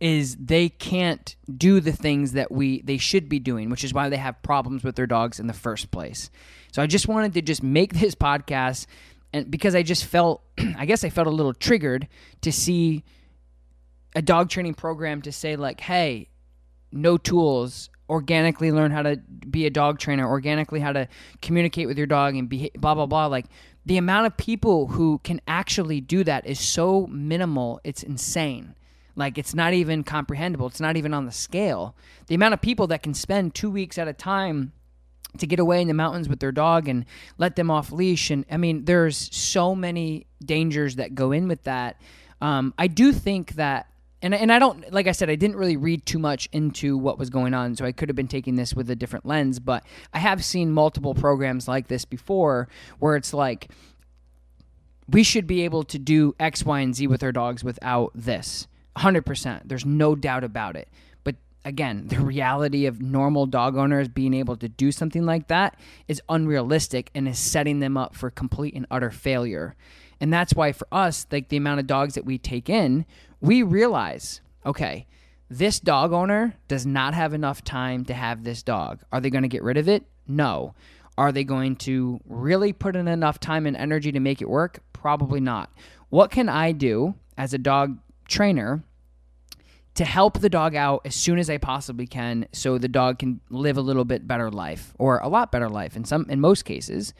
is 0.00 0.36
they 0.36 0.68
can't 0.68 1.36
do 1.56 1.78
the 1.78 1.92
things 1.92 2.32
that 2.32 2.50
we 2.50 2.82
they 2.82 2.98
should 2.98 3.28
be 3.28 3.38
doing, 3.38 3.70
which 3.70 3.84
is 3.84 3.94
why 3.94 4.08
they 4.08 4.16
have 4.16 4.42
problems 4.42 4.82
with 4.82 4.96
their 4.96 5.06
dogs 5.06 5.38
in 5.38 5.46
the 5.46 5.52
first 5.52 5.90
place. 5.90 6.30
So 6.72 6.82
I 6.82 6.86
just 6.86 7.06
wanted 7.06 7.34
to 7.34 7.42
just 7.42 7.62
make 7.62 7.94
this 8.00 8.14
podcast 8.14 8.86
and 9.32 9.50
because 9.50 9.74
I 9.74 9.82
just 9.82 10.04
felt 10.04 10.42
I 10.76 10.86
guess 10.86 11.04
I 11.04 11.10
felt 11.10 11.26
a 11.26 11.30
little 11.30 11.54
triggered 11.54 12.08
to 12.42 12.52
see 12.52 13.04
a 14.14 14.20
dog 14.20 14.50
training 14.50 14.74
program 14.74 15.22
to 15.22 15.32
say 15.32 15.56
like, 15.56 15.80
hey, 15.80 16.28
no 16.90 17.16
tools, 17.16 17.88
organically 18.12 18.70
learn 18.70 18.90
how 18.90 19.02
to 19.02 19.16
be 19.50 19.66
a 19.66 19.70
dog 19.70 19.98
trainer, 19.98 20.28
organically 20.28 20.80
how 20.80 20.92
to 20.92 21.08
communicate 21.40 21.88
with 21.88 21.96
your 21.96 22.06
dog 22.06 22.36
and 22.36 22.48
be 22.48 22.70
blah 22.76 22.94
blah 22.94 23.06
blah. 23.06 23.26
Like 23.26 23.46
the 23.86 23.96
amount 23.96 24.26
of 24.26 24.36
people 24.36 24.88
who 24.88 25.18
can 25.24 25.40
actually 25.48 26.00
do 26.00 26.22
that 26.24 26.46
is 26.46 26.60
so 26.60 27.06
minimal, 27.08 27.80
it's 27.82 28.02
insane. 28.02 28.74
Like 29.16 29.38
it's 29.38 29.54
not 29.54 29.72
even 29.72 30.04
comprehensible. 30.04 30.66
It's 30.66 30.80
not 30.80 30.96
even 30.96 31.12
on 31.12 31.26
the 31.26 31.32
scale. 31.32 31.96
The 32.28 32.34
amount 32.34 32.54
of 32.54 32.60
people 32.60 32.86
that 32.88 33.02
can 33.02 33.14
spend 33.14 33.54
two 33.54 33.70
weeks 33.70 33.98
at 33.98 34.08
a 34.08 34.12
time 34.12 34.72
to 35.38 35.46
get 35.46 35.58
away 35.58 35.80
in 35.80 35.88
the 35.88 35.94
mountains 35.94 36.28
with 36.28 36.40
their 36.40 36.52
dog 36.52 36.88
and 36.88 37.06
let 37.38 37.56
them 37.56 37.70
off 37.70 37.90
leash. 37.90 38.30
And 38.30 38.44
I 38.50 38.58
mean, 38.58 38.84
there's 38.84 39.34
so 39.34 39.74
many 39.74 40.26
dangers 40.44 40.96
that 40.96 41.14
go 41.14 41.32
in 41.32 41.48
with 41.48 41.64
that. 41.64 42.00
Um, 42.40 42.74
I 42.78 42.86
do 42.88 43.12
think 43.12 43.54
that 43.54 43.86
and 44.22 44.34
and 44.34 44.52
I 44.52 44.58
don't 44.58 44.92
like 44.92 45.06
I 45.08 45.12
said 45.12 45.28
I 45.28 45.34
didn't 45.34 45.56
really 45.56 45.76
read 45.76 46.06
too 46.06 46.18
much 46.18 46.48
into 46.52 46.96
what 46.96 47.18
was 47.18 47.28
going 47.28 47.54
on, 47.54 47.74
so 47.76 47.84
I 47.84 47.92
could 47.92 48.08
have 48.08 48.16
been 48.16 48.28
taking 48.28 48.54
this 48.54 48.72
with 48.74 48.88
a 48.88 48.96
different 48.96 49.26
lens. 49.26 49.58
But 49.58 49.84
I 50.14 50.18
have 50.18 50.44
seen 50.44 50.70
multiple 50.70 51.14
programs 51.14 51.68
like 51.68 51.88
this 51.88 52.04
before, 52.04 52.68
where 53.00 53.16
it's 53.16 53.34
like 53.34 53.68
we 55.08 55.22
should 55.22 55.46
be 55.46 55.62
able 55.62 55.82
to 55.84 55.98
do 55.98 56.34
X, 56.38 56.64
Y, 56.64 56.80
and 56.80 56.94
Z 56.94 57.06
with 57.08 57.22
our 57.22 57.32
dogs 57.32 57.64
without 57.64 58.12
this. 58.14 58.66
100%. 58.96 59.62
There's 59.64 59.86
no 59.86 60.14
doubt 60.14 60.44
about 60.44 60.76
it. 60.76 60.88
But 61.24 61.36
again, 61.64 62.08
the 62.08 62.20
reality 62.20 62.86
of 62.86 63.00
normal 63.00 63.46
dog 63.46 63.76
owners 63.76 64.08
being 64.08 64.34
able 64.34 64.56
to 64.56 64.68
do 64.68 64.92
something 64.92 65.24
like 65.24 65.48
that 65.48 65.76
is 66.08 66.22
unrealistic 66.28 67.10
and 67.14 67.26
is 67.26 67.38
setting 67.38 67.80
them 67.80 67.96
up 67.96 68.14
for 68.14 68.30
complete 68.30 68.74
and 68.74 68.86
utter 68.90 69.10
failure. 69.10 69.74
And 70.20 70.32
that's 70.32 70.54
why 70.54 70.72
for 70.72 70.86
us, 70.92 71.26
like 71.32 71.48
the 71.48 71.56
amount 71.56 71.80
of 71.80 71.86
dogs 71.86 72.14
that 72.14 72.24
we 72.24 72.38
take 72.38 72.68
in, 72.70 73.06
we 73.42 73.62
realize, 73.62 74.40
okay, 74.64 75.06
this 75.50 75.80
dog 75.80 76.12
owner 76.12 76.54
does 76.68 76.86
not 76.86 77.12
have 77.12 77.34
enough 77.34 77.62
time 77.62 78.06
to 78.06 78.14
have 78.14 78.44
this 78.44 78.62
dog. 78.62 79.00
Are 79.12 79.20
they 79.20 79.28
going 79.28 79.42
to 79.42 79.48
get 79.48 79.62
rid 79.62 79.76
of 79.76 79.88
it? 79.88 80.04
No. 80.26 80.74
Are 81.18 81.32
they 81.32 81.44
going 81.44 81.76
to 81.76 82.20
really 82.24 82.72
put 82.72 82.96
in 82.96 83.06
enough 83.06 83.38
time 83.38 83.66
and 83.66 83.76
energy 83.76 84.12
to 84.12 84.20
make 84.20 84.40
it 84.40 84.48
work? 84.48 84.80
Probably 84.94 85.40
not. 85.40 85.70
What 86.08 86.30
can 86.30 86.48
I 86.48 86.72
do 86.72 87.16
as 87.36 87.52
a 87.52 87.58
dog 87.58 87.98
trainer 88.28 88.82
to 89.94 90.04
help 90.04 90.38
the 90.38 90.48
dog 90.48 90.74
out 90.74 91.02
as 91.04 91.14
soon 91.14 91.38
as 91.38 91.50
I 91.50 91.58
possibly 91.58 92.06
can 92.06 92.46
so 92.52 92.78
the 92.78 92.88
dog 92.88 93.18
can 93.18 93.40
live 93.50 93.76
a 93.76 93.82
little 93.82 94.06
bit 94.06 94.26
better 94.26 94.50
life 94.50 94.94
or 94.98 95.18
a 95.18 95.28
lot 95.28 95.52
better 95.52 95.68
life 95.68 95.96
in 95.96 96.04
some 96.04 96.26
in 96.30 96.40
most 96.40 96.64
cases? 96.64 97.12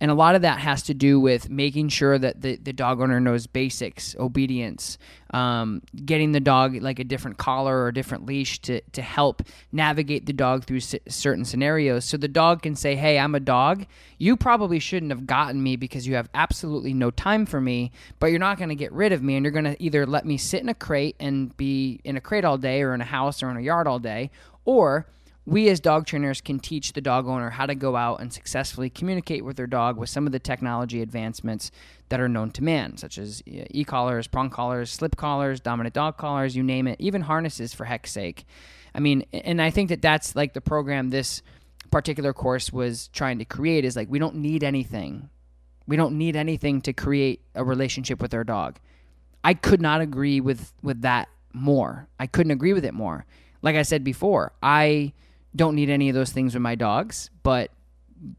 And 0.00 0.10
a 0.10 0.14
lot 0.14 0.34
of 0.34 0.42
that 0.42 0.58
has 0.60 0.82
to 0.84 0.94
do 0.94 1.20
with 1.20 1.50
making 1.50 1.90
sure 1.90 2.18
that 2.18 2.40
the, 2.40 2.56
the 2.56 2.72
dog 2.72 3.02
owner 3.02 3.20
knows 3.20 3.46
basics, 3.46 4.16
obedience, 4.18 4.96
um, 5.32 5.82
getting 6.04 6.32
the 6.32 6.40
dog 6.40 6.80
like 6.80 6.98
a 6.98 7.04
different 7.04 7.36
collar 7.36 7.76
or 7.82 7.88
a 7.88 7.94
different 7.94 8.24
leash 8.24 8.58
to, 8.60 8.80
to 8.92 9.02
help 9.02 9.42
navigate 9.72 10.24
the 10.24 10.32
dog 10.32 10.64
through 10.64 10.80
c- 10.80 11.00
certain 11.06 11.44
scenarios. 11.44 12.06
So 12.06 12.16
the 12.16 12.28
dog 12.28 12.62
can 12.62 12.74
say, 12.74 12.96
Hey, 12.96 13.18
I'm 13.18 13.34
a 13.34 13.40
dog. 13.40 13.84
You 14.16 14.36
probably 14.36 14.78
shouldn't 14.78 15.12
have 15.12 15.26
gotten 15.26 15.62
me 15.62 15.76
because 15.76 16.06
you 16.06 16.14
have 16.14 16.30
absolutely 16.32 16.94
no 16.94 17.10
time 17.10 17.44
for 17.44 17.60
me, 17.60 17.92
but 18.18 18.28
you're 18.28 18.38
not 18.38 18.56
going 18.56 18.70
to 18.70 18.74
get 18.74 18.92
rid 18.92 19.12
of 19.12 19.22
me. 19.22 19.36
And 19.36 19.44
you're 19.44 19.52
going 19.52 19.64
to 19.64 19.80
either 19.82 20.06
let 20.06 20.24
me 20.24 20.38
sit 20.38 20.62
in 20.62 20.70
a 20.70 20.74
crate 20.74 21.16
and 21.20 21.54
be 21.58 22.00
in 22.04 22.16
a 22.16 22.20
crate 22.22 22.46
all 22.46 22.56
day 22.56 22.82
or 22.82 22.94
in 22.94 23.02
a 23.02 23.04
house 23.04 23.42
or 23.42 23.50
in 23.50 23.58
a 23.58 23.60
yard 23.60 23.86
all 23.86 23.98
day, 23.98 24.30
or 24.64 25.06
we 25.46 25.68
as 25.68 25.80
dog 25.80 26.06
trainers 26.06 26.40
can 26.40 26.60
teach 26.60 26.92
the 26.92 27.00
dog 27.00 27.26
owner 27.26 27.50
how 27.50 27.66
to 27.66 27.74
go 27.74 27.96
out 27.96 28.20
and 28.20 28.32
successfully 28.32 28.90
communicate 28.90 29.44
with 29.44 29.56
their 29.56 29.66
dog 29.66 29.96
with 29.96 30.08
some 30.08 30.26
of 30.26 30.32
the 30.32 30.38
technology 30.38 31.00
advancements 31.02 31.70
that 32.08 32.20
are 32.20 32.28
known 32.28 32.50
to 32.50 32.62
man, 32.62 32.96
such 32.96 33.18
as 33.18 33.42
e 33.46 33.84
collars, 33.84 34.26
prong 34.26 34.50
collars, 34.50 34.92
slip 34.92 35.16
collars, 35.16 35.60
dominant 35.60 35.94
dog 35.94 36.16
collars, 36.16 36.54
you 36.54 36.62
name 36.62 36.86
it, 36.86 36.96
even 37.00 37.22
harnesses 37.22 37.72
for 37.72 37.84
heck's 37.84 38.12
sake. 38.12 38.44
I 38.94 39.00
mean, 39.00 39.24
and 39.32 39.62
I 39.62 39.70
think 39.70 39.88
that 39.88 40.02
that's 40.02 40.36
like 40.36 40.52
the 40.52 40.60
program 40.60 41.10
this 41.10 41.42
particular 41.90 42.32
course 42.32 42.72
was 42.72 43.08
trying 43.08 43.38
to 43.38 43.44
create 43.44 43.84
is 43.84 43.96
like 43.96 44.10
we 44.10 44.18
don't 44.18 44.36
need 44.36 44.62
anything. 44.62 45.30
We 45.86 45.96
don't 45.96 46.18
need 46.18 46.36
anything 46.36 46.82
to 46.82 46.92
create 46.92 47.40
a 47.54 47.64
relationship 47.64 48.20
with 48.20 48.34
our 48.34 48.44
dog. 48.44 48.78
I 49.42 49.54
could 49.54 49.80
not 49.80 50.00
agree 50.00 50.40
with 50.40 50.72
with 50.82 51.02
that 51.02 51.28
more. 51.52 52.08
I 52.18 52.26
couldn't 52.26 52.52
agree 52.52 52.72
with 52.72 52.84
it 52.84 52.94
more. 52.94 53.26
Like 53.62 53.76
I 53.76 53.82
said 53.82 54.04
before, 54.04 54.52
I 54.62 55.12
don't 55.54 55.74
need 55.74 55.90
any 55.90 56.08
of 56.08 56.14
those 56.14 56.30
things 56.30 56.54
with 56.54 56.62
my 56.62 56.74
dogs, 56.74 57.30
but 57.42 57.70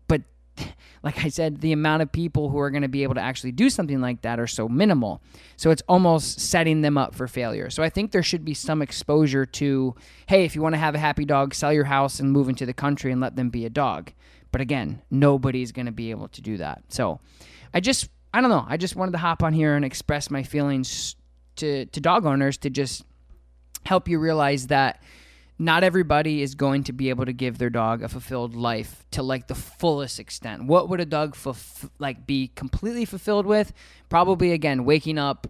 but 0.08 0.22
like 1.04 1.24
I 1.24 1.30
said, 1.30 1.62
the 1.62 1.72
amount 1.72 2.02
of 2.02 2.12
people 2.12 2.50
who 2.50 2.60
are 2.60 2.70
going 2.70 2.82
to 2.84 2.88
be 2.88 3.04
able 3.04 3.16
to 3.16 3.22
actually 3.22 3.52
do 3.52 3.70
something 3.70 4.02
like 4.02 4.22
that 4.22 4.40
are 4.40 4.48
so 4.48 4.68
minimal. 4.68 5.22
So 5.58 5.72
it's 5.72 5.84
almost 5.88 6.40
setting 6.40 6.82
them 6.82 6.98
up 6.98 7.16
for 7.16 7.28
failure. 7.28 7.70
So 7.70 7.84
I 7.84 7.90
think 7.90 8.12
there 8.12 8.24
should 8.24 8.46
be 8.46 8.54
some 8.54 8.82
exposure 8.82 9.46
to, 9.46 9.96
hey, 10.28 10.46
if 10.46 10.56
you 10.56 10.62
want 10.62 10.74
to 10.74 10.80
have 10.80 10.96
a 10.96 11.00
happy 11.00 11.26
dog, 11.26 11.54
sell 11.54 11.74
your 11.74 11.86
house 11.86 12.20
and 12.20 12.32
move 12.32 12.50
into 12.50 12.66
the 12.66 12.74
country 12.74 13.12
and 13.12 13.22
let 13.22 13.36
them 13.36 13.50
be 13.50 13.66
a 13.66 13.70
dog. 13.70 14.12
But 14.52 14.62
again, 14.62 15.02
nobody's 15.10 15.72
going 15.72 15.86
to 15.86 15.92
be 15.92 16.12
able 16.12 16.28
to 16.30 16.42
do 16.42 16.58
that. 16.58 16.84
So 16.90 17.20
I 17.74 17.80
just, 17.80 18.10
I 18.34 18.42
don't 18.42 18.50
know. 18.50 18.66
I 18.68 18.78
just 18.78 18.96
wanted 18.96 19.14
to 19.14 19.18
hop 19.18 19.44
on 19.44 19.54
here 19.54 19.76
and 19.76 19.86
express 19.86 20.30
my 20.30 20.44
feelings 20.44 21.16
to, 21.58 21.86
to 21.86 22.02
dog 22.02 22.26
owners 22.26 22.58
to 22.60 22.70
just 22.70 23.04
help 23.86 24.08
you 24.08 24.20
realize 24.20 24.68
that 24.68 25.02
not 25.62 25.84
everybody 25.84 26.42
is 26.42 26.56
going 26.56 26.84
to 26.84 26.92
be 26.92 27.10
able 27.10 27.24
to 27.24 27.34
give 27.34 27.60
their 27.60 27.70
dog 27.70 28.02
a 28.02 28.10
fulfilled 28.10 28.56
life 28.56 29.06
to 29.12 29.22
like 29.22 29.48
the 29.48 29.54
fullest 29.54 30.20
extent. 30.20 30.66
What 30.66 30.90
would 30.90 31.00
a 31.00 31.06
dog 31.06 31.36
fulf- 31.36 31.88
like 32.00 32.26
be 32.26 32.48
completely 32.56 33.06
fulfilled 33.06 33.46
with? 33.46 33.72
Probably 34.10 34.54
again 34.54 34.86
waking 34.86 35.20
up 35.20 35.46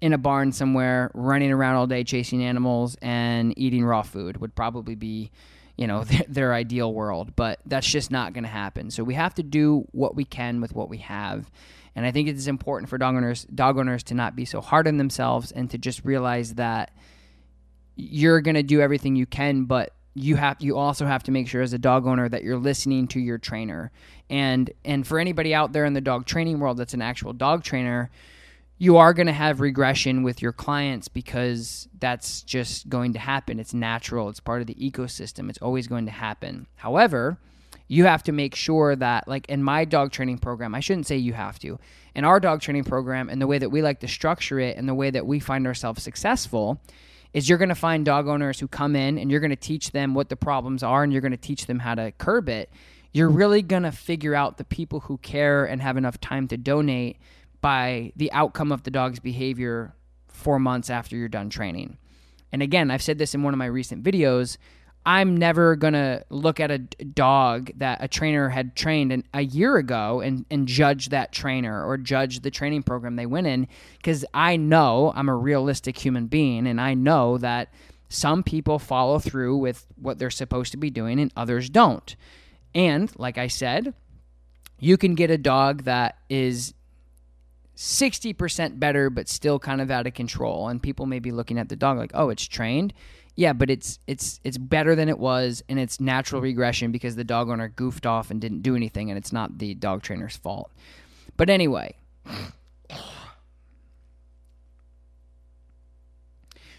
in 0.00 0.12
a 0.12 0.18
barn 0.18 0.50
somewhere, 0.50 1.12
running 1.14 1.52
around 1.52 1.76
all 1.76 1.86
day 1.86 2.02
chasing 2.02 2.42
animals 2.42 2.96
and 3.00 3.56
eating 3.56 3.84
raw 3.84 4.02
food 4.02 4.38
would 4.38 4.56
probably 4.56 4.96
be, 4.96 5.30
you 5.76 5.86
know, 5.86 6.02
their, 6.04 6.24
their 6.26 6.52
ideal 6.52 6.92
world, 6.92 7.36
but 7.36 7.60
that's 7.64 7.86
just 7.86 8.10
not 8.10 8.32
going 8.32 8.42
to 8.42 8.50
happen. 8.50 8.90
So 8.90 9.04
we 9.04 9.14
have 9.14 9.34
to 9.34 9.44
do 9.44 9.86
what 9.92 10.16
we 10.16 10.24
can 10.24 10.60
with 10.60 10.74
what 10.74 10.88
we 10.88 10.98
have. 10.98 11.48
And 11.94 12.04
I 12.04 12.10
think 12.10 12.26
it 12.26 12.34
is 12.34 12.48
important 12.48 12.90
for 12.90 12.98
dog 12.98 13.14
owners 13.14 13.44
dog 13.44 13.78
owners 13.78 14.02
to 14.04 14.14
not 14.14 14.34
be 14.34 14.46
so 14.46 14.60
hard 14.60 14.88
on 14.88 14.96
themselves 14.96 15.52
and 15.52 15.70
to 15.70 15.78
just 15.78 16.04
realize 16.04 16.54
that 16.54 16.90
you're 17.96 18.40
going 18.40 18.54
to 18.54 18.62
do 18.62 18.80
everything 18.80 19.16
you 19.16 19.26
can, 19.26 19.64
but 19.64 19.92
you 20.14 20.36
have 20.36 20.56
you 20.60 20.76
also 20.76 21.06
have 21.06 21.24
to 21.24 21.32
make 21.32 21.48
sure 21.48 21.60
as 21.60 21.72
a 21.72 21.78
dog 21.78 22.06
owner 22.06 22.28
that 22.28 22.44
you're 22.44 22.58
listening 22.58 23.08
to 23.08 23.20
your 23.20 23.38
trainer. 23.38 23.90
And 24.30 24.70
and 24.84 25.06
for 25.06 25.18
anybody 25.18 25.54
out 25.54 25.72
there 25.72 25.84
in 25.84 25.92
the 25.92 26.00
dog 26.00 26.24
training 26.24 26.60
world 26.60 26.76
that's 26.76 26.94
an 26.94 27.02
actual 27.02 27.32
dog 27.32 27.64
trainer, 27.64 28.10
you 28.78 28.96
are 28.96 29.12
going 29.12 29.26
to 29.26 29.32
have 29.32 29.60
regression 29.60 30.22
with 30.22 30.40
your 30.40 30.52
clients 30.52 31.08
because 31.08 31.88
that's 31.98 32.42
just 32.42 32.88
going 32.88 33.12
to 33.12 33.18
happen. 33.18 33.58
It's 33.58 33.74
natural. 33.74 34.28
It's 34.28 34.40
part 34.40 34.60
of 34.60 34.66
the 34.66 34.74
ecosystem. 34.74 35.50
It's 35.50 35.58
always 35.58 35.88
going 35.88 36.06
to 36.06 36.12
happen. 36.12 36.66
However, 36.76 37.38
you 37.88 38.04
have 38.04 38.22
to 38.24 38.32
make 38.32 38.54
sure 38.54 38.96
that 38.96 39.28
like 39.28 39.48
in 39.48 39.62
my 39.62 39.84
dog 39.84 40.12
training 40.12 40.38
program, 40.38 40.74
I 40.74 40.80
shouldn't 40.80 41.06
say 41.06 41.16
you 41.16 41.32
have 41.32 41.58
to. 41.60 41.78
In 42.14 42.24
our 42.24 42.38
dog 42.40 42.60
training 42.60 42.84
program 42.84 43.28
and 43.28 43.42
the 43.42 43.46
way 43.46 43.58
that 43.58 43.70
we 43.70 43.82
like 43.82 44.00
to 44.00 44.08
structure 44.08 44.60
it 44.60 44.76
and 44.76 44.88
the 44.88 44.94
way 44.94 45.10
that 45.10 45.26
we 45.26 45.40
find 45.40 45.66
ourselves 45.66 46.02
successful, 46.02 46.80
is 47.34 47.48
you're 47.48 47.58
going 47.58 47.68
to 47.68 47.74
find 47.74 48.06
dog 48.06 48.28
owners 48.28 48.60
who 48.60 48.68
come 48.68 48.96
in 48.96 49.18
and 49.18 49.30
you're 49.30 49.40
going 49.40 49.50
to 49.50 49.56
teach 49.56 49.90
them 49.90 50.14
what 50.14 50.28
the 50.28 50.36
problems 50.36 50.82
are 50.82 51.02
and 51.02 51.12
you're 51.12 51.20
going 51.20 51.32
to 51.32 51.36
teach 51.36 51.66
them 51.66 51.80
how 51.80 51.94
to 51.94 52.12
curb 52.12 52.48
it. 52.48 52.70
You're 53.12 53.28
really 53.28 53.60
going 53.60 53.82
to 53.82 53.92
figure 53.92 54.34
out 54.34 54.56
the 54.56 54.64
people 54.64 55.00
who 55.00 55.18
care 55.18 55.64
and 55.64 55.82
have 55.82 55.96
enough 55.96 56.20
time 56.20 56.48
to 56.48 56.56
donate 56.56 57.18
by 57.60 58.12
the 58.16 58.32
outcome 58.32 58.70
of 58.72 58.84
the 58.84 58.90
dog's 58.90 59.18
behavior 59.18 59.94
four 60.28 60.58
months 60.58 60.90
after 60.90 61.16
you're 61.16 61.28
done 61.28 61.50
training. 61.50 61.98
And 62.52 62.62
again, 62.62 62.90
I've 62.90 63.02
said 63.02 63.18
this 63.18 63.34
in 63.34 63.42
one 63.42 63.52
of 63.52 63.58
my 63.58 63.66
recent 63.66 64.04
videos. 64.04 64.56
I'm 65.06 65.36
never 65.36 65.76
gonna 65.76 66.24
look 66.30 66.60
at 66.60 66.70
a 66.70 66.78
dog 66.78 67.70
that 67.76 67.98
a 68.02 68.08
trainer 68.08 68.48
had 68.48 68.74
trained 68.74 69.24
a 69.34 69.42
year 69.42 69.76
ago 69.76 70.20
and, 70.20 70.46
and 70.50 70.66
judge 70.66 71.10
that 71.10 71.30
trainer 71.30 71.84
or 71.84 71.98
judge 71.98 72.40
the 72.40 72.50
training 72.50 72.84
program 72.84 73.16
they 73.16 73.26
went 73.26 73.46
in 73.46 73.68
because 73.98 74.24
I 74.32 74.56
know 74.56 75.12
I'm 75.14 75.28
a 75.28 75.36
realistic 75.36 75.98
human 75.98 76.26
being 76.26 76.66
and 76.66 76.80
I 76.80 76.94
know 76.94 77.36
that 77.38 77.68
some 78.08 78.42
people 78.42 78.78
follow 78.78 79.18
through 79.18 79.58
with 79.58 79.86
what 80.00 80.18
they're 80.18 80.30
supposed 80.30 80.72
to 80.72 80.78
be 80.78 80.90
doing 80.90 81.20
and 81.20 81.32
others 81.36 81.68
don't. 81.68 82.16
And 82.74 83.12
like 83.18 83.36
I 83.36 83.48
said, 83.48 83.92
you 84.78 84.96
can 84.96 85.14
get 85.14 85.30
a 85.30 85.38
dog 85.38 85.84
that 85.84 86.16
is 86.30 86.72
60% 87.76 88.78
better 88.78 89.10
but 89.10 89.28
still 89.28 89.58
kind 89.58 89.80
of 89.80 89.90
out 89.90 90.06
of 90.06 90.14
control 90.14 90.68
and 90.68 90.82
people 90.82 91.06
may 91.06 91.18
be 91.18 91.30
looking 91.30 91.58
at 91.58 91.68
the 91.68 91.76
dog 91.76 91.98
like, 91.98 92.12
"Oh, 92.14 92.30
it's 92.30 92.46
trained." 92.46 92.94
Yeah, 93.36 93.52
but 93.52 93.68
it's 93.68 93.98
it's 94.06 94.40
it's 94.44 94.58
better 94.58 94.94
than 94.94 95.08
it 95.08 95.18
was, 95.18 95.62
and 95.68 95.78
it's 95.78 96.00
natural 96.00 96.40
regression 96.40 96.92
because 96.92 97.16
the 97.16 97.24
dog 97.24 97.48
owner 97.48 97.68
goofed 97.68 98.06
off 98.06 98.30
and 98.30 98.40
didn't 98.40 98.62
do 98.62 98.76
anything, 98.76 99.10
and 99.10 99.18
it's 99.18 99.32
not 99.32 99.58
the 99.58 99.74
dog 99.74 100.02
trainer's 100.02 100.36
fault. 100.36 100.70
But 101.36 101.50
anyway, 101.50 101.96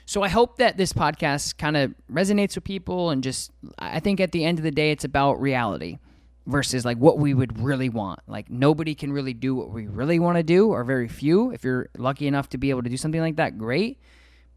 so 0.06 0.24
I 0.24 0.30
hope 0.30 0.58
that 0.58 0.78
this 0.78 0.94
podcast 0.94 1.58
kind 1.58 1.76
of 1.76 1.94
resonates 2.12 2.56
with 2.56 2.64
people, 2.64 3.10
and 3.10 3.22
just 3.22 3.52
I 3.78 4.00
think 4.00 4.22
at 4.22 4.32
the 4.32 4.46
end 4.46 4.58
of 4.58 4.64
the 4.64 4.72
day, 4.72 4.92
it's 4.92 5.04
about 5.04 5.42
reality 5.42 5.98
versus 6.46 6.86
like 6.86 6.98
what 6.98 7.20
we 7.20 7.34
would 7.34 7.60
really 7.60 7.90
want. 7.90 8.20
Like 8.28 8.50
nobody 8.50 8.96
can 8.96 9.12
really 9.12 9.34
do 9.34 9.56
what 9.56 9.72
we 9.72 9.88
really 9.88 10.20
want 10.20 10.38
to 10.38 10.44
do, 10.44 10.70
or 10.70 10.86
very 10.86 11.10
few. 11.10 11.52
If 11.52 11.66
you're 11.66 11.90
lucky 11.98 12.28
enough 12.28 12.48
to 12.50 12.58
be 12.58 12.70
able 12.70 12.84
to 12.84 12.90
do 12.90 12.98
something 12.98 13.20
like 13.20 13.36
that, 13.36 13.58
great 13.58 14.00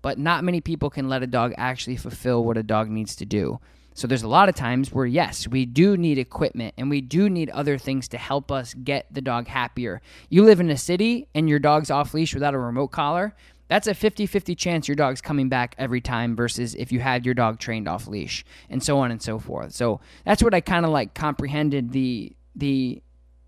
but 0.02 0.18
not 0.18 0.44
many 0.44 0.60
people 0.60 0.90
can 0.90 1.08
let 1.08 1.22
a 1.22 1.26
dog 1.26 1.52
actually 1.56 1.96
fulfill 1.96 2.44
what 2.44 2.56
a 2.56 2.62
dog 2.62 2.88
needs 2.88 3.16
to 3.16 3.26
do. 3.26 3.60
So 3.94 4.06
there's 4.06 4.22
a 4.22 4.28
lot 4.28 4.48
of 4.48 4.54
times 4.54 4.92
where 4.92 5.06
yes, 5.06 5.48
we 5.48 5.66
do 5.66 5.96
need 5.96 6.18
equipment 6.18 6.74
and 6.78 6.88
we 6.88 7.00
do 7.00 7.28
need 7.28 7.50
other 7.50 7.78
things 7.78 8.06
to 8.08 8.18
help 8.18 8.52
us 8.52 8.72
get 8.74 9.12
the 9.12 9.20
dog 9.20 9.48
happier. 9.48 10.00
You 10.28 10.44
live 10.44 10.60
in 10.60 10.70
a 10.70 10.76
city 10.76 11.26
and 11.34 11.48
your 11.48 11.58
dog's 11.58 11.90
off 11.90 12.14
leash 12.14 12.32
without 12.32 12.54
a 12.54 12.58
remote 12.58 12.88
collar, 12.88 13.34
that's 13.68 13.86
a 13.86 13.94
50-50 13.94 14.56
chance 14.56 14.88
your 14.88 14.94
dog's 14.94 15.20
coming 15.20 15.48
back 15.48 15.74
every 15.78 16.00
time 16.00 16.34
versus 16.34 16.74
if 16.74 16.90
you 16.90 17.00
had 17.00 17.24
your 17.24 17.34
dog 17.34 17.58
trained 17.58 17.86
off 17.86 18.06
leash 18.06 18.44
and 18.70 18.82
so 18.82 18.98
on 18.98 19.10
and 19.10 19.22
so 19.22 19.38
forth. 19.38 19.74
So 19.74 20.00
that's 20.24 20.42
what 20.42 20.54
I 20.54 20.60
kind 20.60 20.84
of 20.84 20.90
like 20.90 21.14
comprehended 21.14 21.92
the 21.92 22.34
the 22.56 23.02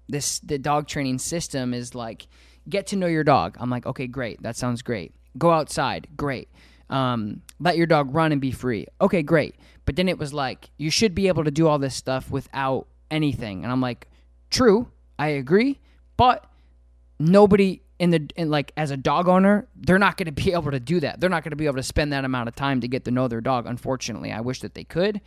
this 0.08 0.40
the 0.40 0.58
dog 0.58 0.86
training 0.86 1.18
system 1.18 1.72
is 1.72 1.94
like 1.94 2.26
get 2.68 2.88
to 2.88 2.96
know 2.96 3.06
your 3.06 3.24
dog. 3.24 3.56
I'm 3.58 3.70
like, 3.70 3.86
okay, 3.86 4.06
great. 4.06 4.42
That 4.42 4.56
sounds 4.56 4.82
great. 4.82 5.14
Go 5.38 5.50
outside. 5.50 6.08
Great. 6.16 6.48
Um, 6.88 7.42
let 7.60 7.76
your 7.76 7.86
dog 7.86 8.14
run 8.14 8.32
and 8.32 8.40
be 8.40 8.50
free. 8.50 8.86
Okay, 9.00 9.22
great. 9.22 9.54
But 9.84 9.96
then 9.96 10.08
it 10.08 10.18
was 10.18 10.32
like, 10.32 10.70
you 10.76 10.90
should 10.90 11.14
be 11.14 11.28
able 11.28 11.44
to 11.44 11.50
do 11.50 11.66
all 11.68 11.78
this 11.78 11.94
stuff 11.94 12.30
without 12.30 12.86
anything. 13.10 13.62
And 13.62 13.72
I'm 13.72 13.80
like, 13.80 14.08
true, 14.50 14.90
I 15.18 15.28
agree. 15.28 15.78
But 16.16 16.44
nobody 17.18 17.82
in 17.98 18.10
the 18.10 18.28
in 18.34 18.50
like 18.50 18.72
as 18.76 18.90
a 18.90 18.96
dog 18.96 19.28
owner, 19.28 19.68
they're 19.76 19.98
not 19.98 20.16
going 20.16 20.26
to 20.26 20.32
be 20.32 20.52
able 20.54 20.70
to 20.70 20.80
do 20.80 21.00
that. 21.00 21.20
They're 21.20 21.30
not 21.30 21.44
going 21.44 21.50
to 21.50 21.56
be 21.56 21.66
able 21.66 21.76
to 21.76 21.82
spend 21.82 22.12
that 22.12 22.24
amount 22.24 22.48
of 22.48 22.56
time 22.56 22.80
to 22.80 22.88
get 22.88 23.04
to 23.04 23.10
know 23.10 23.28
their 23.28 23.40
dog. 23.40 23.66
Unfortunately, 23.66 24.32
I 24.32 24.40
wish 24.40 24.60
that 24.60 24.74
they 24.74 24.84
could 24.84 25.20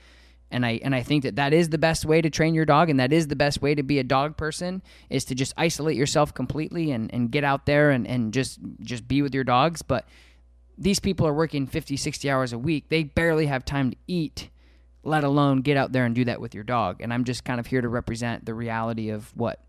and 0.53 0.65
I 0.65 0.79
and 0.83 0.95
I 0.95 1.01
think 1.01 1.23
that 1.23 1.35
that 1.35 1.53
is 1.53 1.69
the 1.69 1.77
best 1.77 2.05
way 2.05 2.21
to 2.21 2.29
train 2.29 2.53
your 2.53 2.65
dog 2.65 2.89
and 2.89 2.99
that 2.99 3.11
is 3.11 3.27
the 3.27 3.35
best 3.35 3.61
way 3.61 3.75
to 3.75 3.83
be 3.83 3.99
a 3.99 4.03
dog 4.03 4.37
person 4.37 4.81
is 5.09 5.25
to 5.25 5.35
just 5.35 5.53
isolate 5.57 5.97
yourself 5.97 6.33
completely 6.33 6.91
and, 6.91 7.13
and 7.13 7.31
get 7.31 7.43
out 7.43 7.65
there 7.65 7.91
and, 7.91 8.07
and 8.07 8.33
just 8.33 8.59
just 8.81 9.07
be 9.07 9.21
with 9.21 9.33
your 9.33 9.43
dogs. 9.43 9.81
But 9.81 10.07
these 10.77 10.99
people 10.99 11.27
are 11.27 11.33
working 11.33 11.67
50 11.67 11.97
60 11.97 12.29
hours 12.29 12.53
a 12.53 12.57
week. 12.57 12.89
They 12.89 13.03
barely 13.03 13.47
have 13.47 13.65
time 13.65 13.91
to 13.91 13.97
eat 14.07 14.49
let 15.03 15.23
alone 15.25 15.61
get 15.61 15.75
out 15.75 15.91
there 15.91 16.05
and 16.05 16.15
do 16.15 16.25
that 16.25 16.39
with 16.39 16.55
your 16.55 16.63
dog. 16.63 17.01
And 17.01 17.13
I'm 17.13 17.25
just 17.25 17.43
kind 17.43 17.59
of 17.59 17.67
here 17.67 17.81
to 17.81 17.89
represent 17.89 18.45
the 18.45 18.53
reality 18.53 19.09
of 19.09 19.35
what 19.35 19.59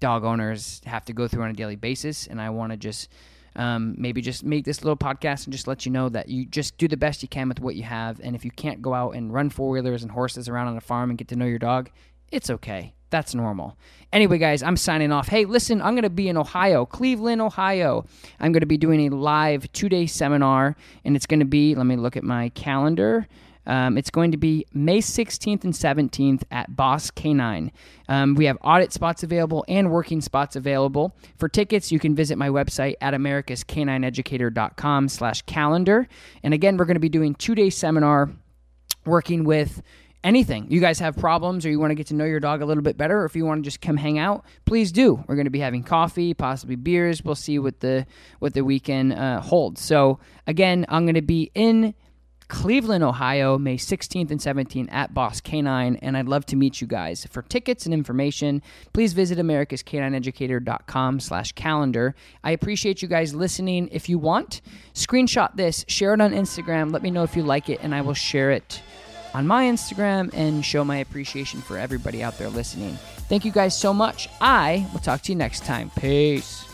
dog 0.00 0.24
owners 0.24 0.80
have 0.84 1.04
to 1.04 1.12
go 1.12 1.28
through 1.28 1.44
on 1.44 1.50
a 1.50 1.54
daily 1.54 1.76
basis. 1.76 2.26
And 2.26 2.40
I 2.40 2.50
want 2.50 2.72
to 2.72 2.76
just 2.76 3.08
um, 3.56 3.94
maybe 3.98 4.20
just 4.20 4.44
make 4.44 4.64
this 4.64 4.82
little 4.82 4.96
podcast 4.96 5.44
and 5.44 5.52
just 5.52 5.66
let 5.66 5.86
you 5.86 5.92
know 5.92 6.08
that 6.08 6.28
you 6.28 6.44
just 6.46 6.76
do 6.78 6.88
the 6.88 6.96
best 6.96 7.22
you 7.22 7.28
can 7.28 7.48
with 7.48 7.60
what 7.60 7.76
you 7.76 7.82
have. 7.84 8.20
And 8.22 8.34
if 8.34 8.44
you 8.44 8.50
can't 8.50 8.82
go 8.82 8.94
out 8.94 9.14
and 9.14 9.32
run 9.32 9.50
four 9.50 9.70
wheelers 9.70 10.02
and 10.02 10.12
horses 10.12 10.48
around 10.48 10.68
on 10.68 10.76
a 10.76 10.80
farm 10.80 11.10
and 11.10 11.18
get 11.18 11.28
to 11.28 11.36
know 11.36 11.44
your 11.46 11.58
dog, 11.58 11.90
it's 12.30 12.50
okay. 12.50 12.94
That's 13.10 13.32
normal. 13.32 13.76
Anyway, 14.12 14.38
guys, 14.38 14.62
I'm 14.62 14.76
signing 14.76 15.12
off. 15.12 15.28
Hey, 15.28 15.44
listen, 15.44 15.80
I'm 15.80 15.94
going 15.94 16.02
to 16.02 16.10
be 16.10 16.28
in 16.28 16.36
Ohio, 16.36 16.84
Cleveland, 16.84 17.40
Ohio. 17.40 18.06
I'm 18.40 18.50
going 18.50 18.62
to 18.62 18.66
be 18.66 18.76
doing 18.76 19.06
a 19.06 19.14
live 19.14 19.70
two 19.72 19.88
day 19.88 20.06
seminar, 20.06 20.74
and 21.04 21.14
it's 21.14 21.26
going 21.26 21.38
to 21.40 21.46
be, 21.46 21.76
let 21.76 21.86
me 21.86 21.94
look 21.94 22.16
at 22.16 22.24
my 22.24 22.48
calendar. 22.50 23.28
Um, 23.66 23.96
it's 23.96 24.10
going 24.10 24.30
to 24.32 24.36
be 24.36 24.66
May 24.72 24.98
16th 24.98 25.64
and 25.64 25.72
17th 25.72 26.42
at 26.50 26.74
Boss 26.74 27.10
K9. 27.10 27.70
Um, 28.08 28.34
we 28.34 28.44
have 28.46 28.58
audit 28.62 28.92
spots 28.92 29.22
available 29.22 29.64
and 29.68 29.90
working 29.90 30.20
spots 30.20 30.56
available. 30.56 31.16
For 31.36 31.48
tickets, 31.48 31.90
you 31.90 31.98
can 31.98 32.14
visit 32.14 32.36
my 32.36 32.48
website 32.48 32.94
at 33.00 33.14
americascanineeducator.com 33.14 35.08
slash 35.08 35.42
calendar. 35.42 36.08
And 36.42 36.52
again, 36.54 36.76
we're 36.76 36.84
going 36.84 36.96
to 36.96 37.00
be 37.00 37.08
doing 37.08 37.34
two-day 37.34 37.70
seminar 37.70 38.30
working 39.06 39.44
with 39.44 39.82
anything. 40.24 40.66
You 40.70 40.80
guys 40.80 40.98
have 40.98 41.16
problems 41.16 41.64
or 41.64 41.70
you 41.70 41.78
want 41.78 41.90
to 41.90 41.94
get 41.94 42.08
to 42.08 42.14
know 42.14 42.24
your 42.24 42.40
dog 42.40 42.62
a 42.62 42.66
little 42.66 42.82
bit 42.82 42.96
better, 42.96 43.20
or 43.20 43.24
if 43.26 43.36
you 43.36 43.44
want 43.44 43.62
to 43.62 43.64
just 43.64 43.80
come 43.80 43.96
hang 43.96 44.18
out, 44.18 44.44
please 44.64 44.90
do. 44.90 45.22
We're 45.28 45.36
going 45.36 45.44
to 45.44 45.50
be 45.50 45.60
having 45.60 45.84
coffee, 45.84 46.34
possibly 46.34 46.76
beers. 46.76 47.22
We'll 47.22 47.34
see 47.34 47.58
what 47.58 47.80
the 47.80 48.06
what 48.38 48.54
the 48.54 48.62
weekend 48.62 49.12
uh, 49.12 49.40
holds. 49.40 49.82
So 49.82 50.18
again, 50.46 50.86
I'm 50.88 51.04
going 51.04 51.14
to 51.14 51.22
be 51.22 51.50
in 51.54 51.94
Cleveland, 52.48 53.02
Ohio, 53.02 53.58
May 53.58 53.76
16th 53.76 54.30
and 54.30 54.40
17th 54.40 54.92
at 54.92 55.14
Boss 55.14 55.40
K9, 55.40 55.98
and 56.02 56.16
I'd 56.16 56.28
love 56.28 56.46
to 56.46 56.56
meet 56.56 56.80
you 56.80 56.86
guys. 56.86 57.26
For 57.30 57.42
tickets 57.42 57.84
and 57.84 57.94
information, 57.94 58.62
please 58.92 59.12
visit 59.12 59.38
americascanineeducator.com 59.38 61.20
slash 61.20 61.52
calendar. 61.52 62.14
I 62.42 62.50
appreciate 62.50 63.02
you 63.02 63.08
guys 63.08 63.34
listening. 63.34 63.88
If 63.92 64.08
you 64.08 64.18
want, 64.18 64.60
screenshot 64.94 65.56
this, 65.56 65.84
share 65.88 66.14
it 66.14 66.20
on 66.20 66.32
Instagram, 66.32 66.92
let 66.92 67.02
me 67.02 67.10
know 67.10 67.22
if 67.22 67.36
you 67.36 67.42
like 67.42 67.68
it, 67.68 67.80
and 67.82 67.94
I 67.94 68.00
will 68.00 68.14
share 68.14 68.50
it 68.50 68.82
on 69.34 69.46
my 69.46 69.64
Instagram 69.64 70.30
and 70.32 70.64
show 70.64 70.84
my 70.84 70.98
appreciation 70.98 71.60
for 71.60 71.76
everybody 71.76 72.22
out 72.22 72.38
there 72.38 72.48
listening. 72.48 72.96
Thank 73.28 73.44
you 73.44 73.52
guys 73.52 73.78
so 73.78 73.92
much. 73.92 74.28
I 74.40 74.86
will 74.92 75.00
talk 75.00 75.22
to 75.22 75.32
you 75.32 75.36
next 75.36 75.64
time. 75.64 75.90
Peace. 75.98 76.73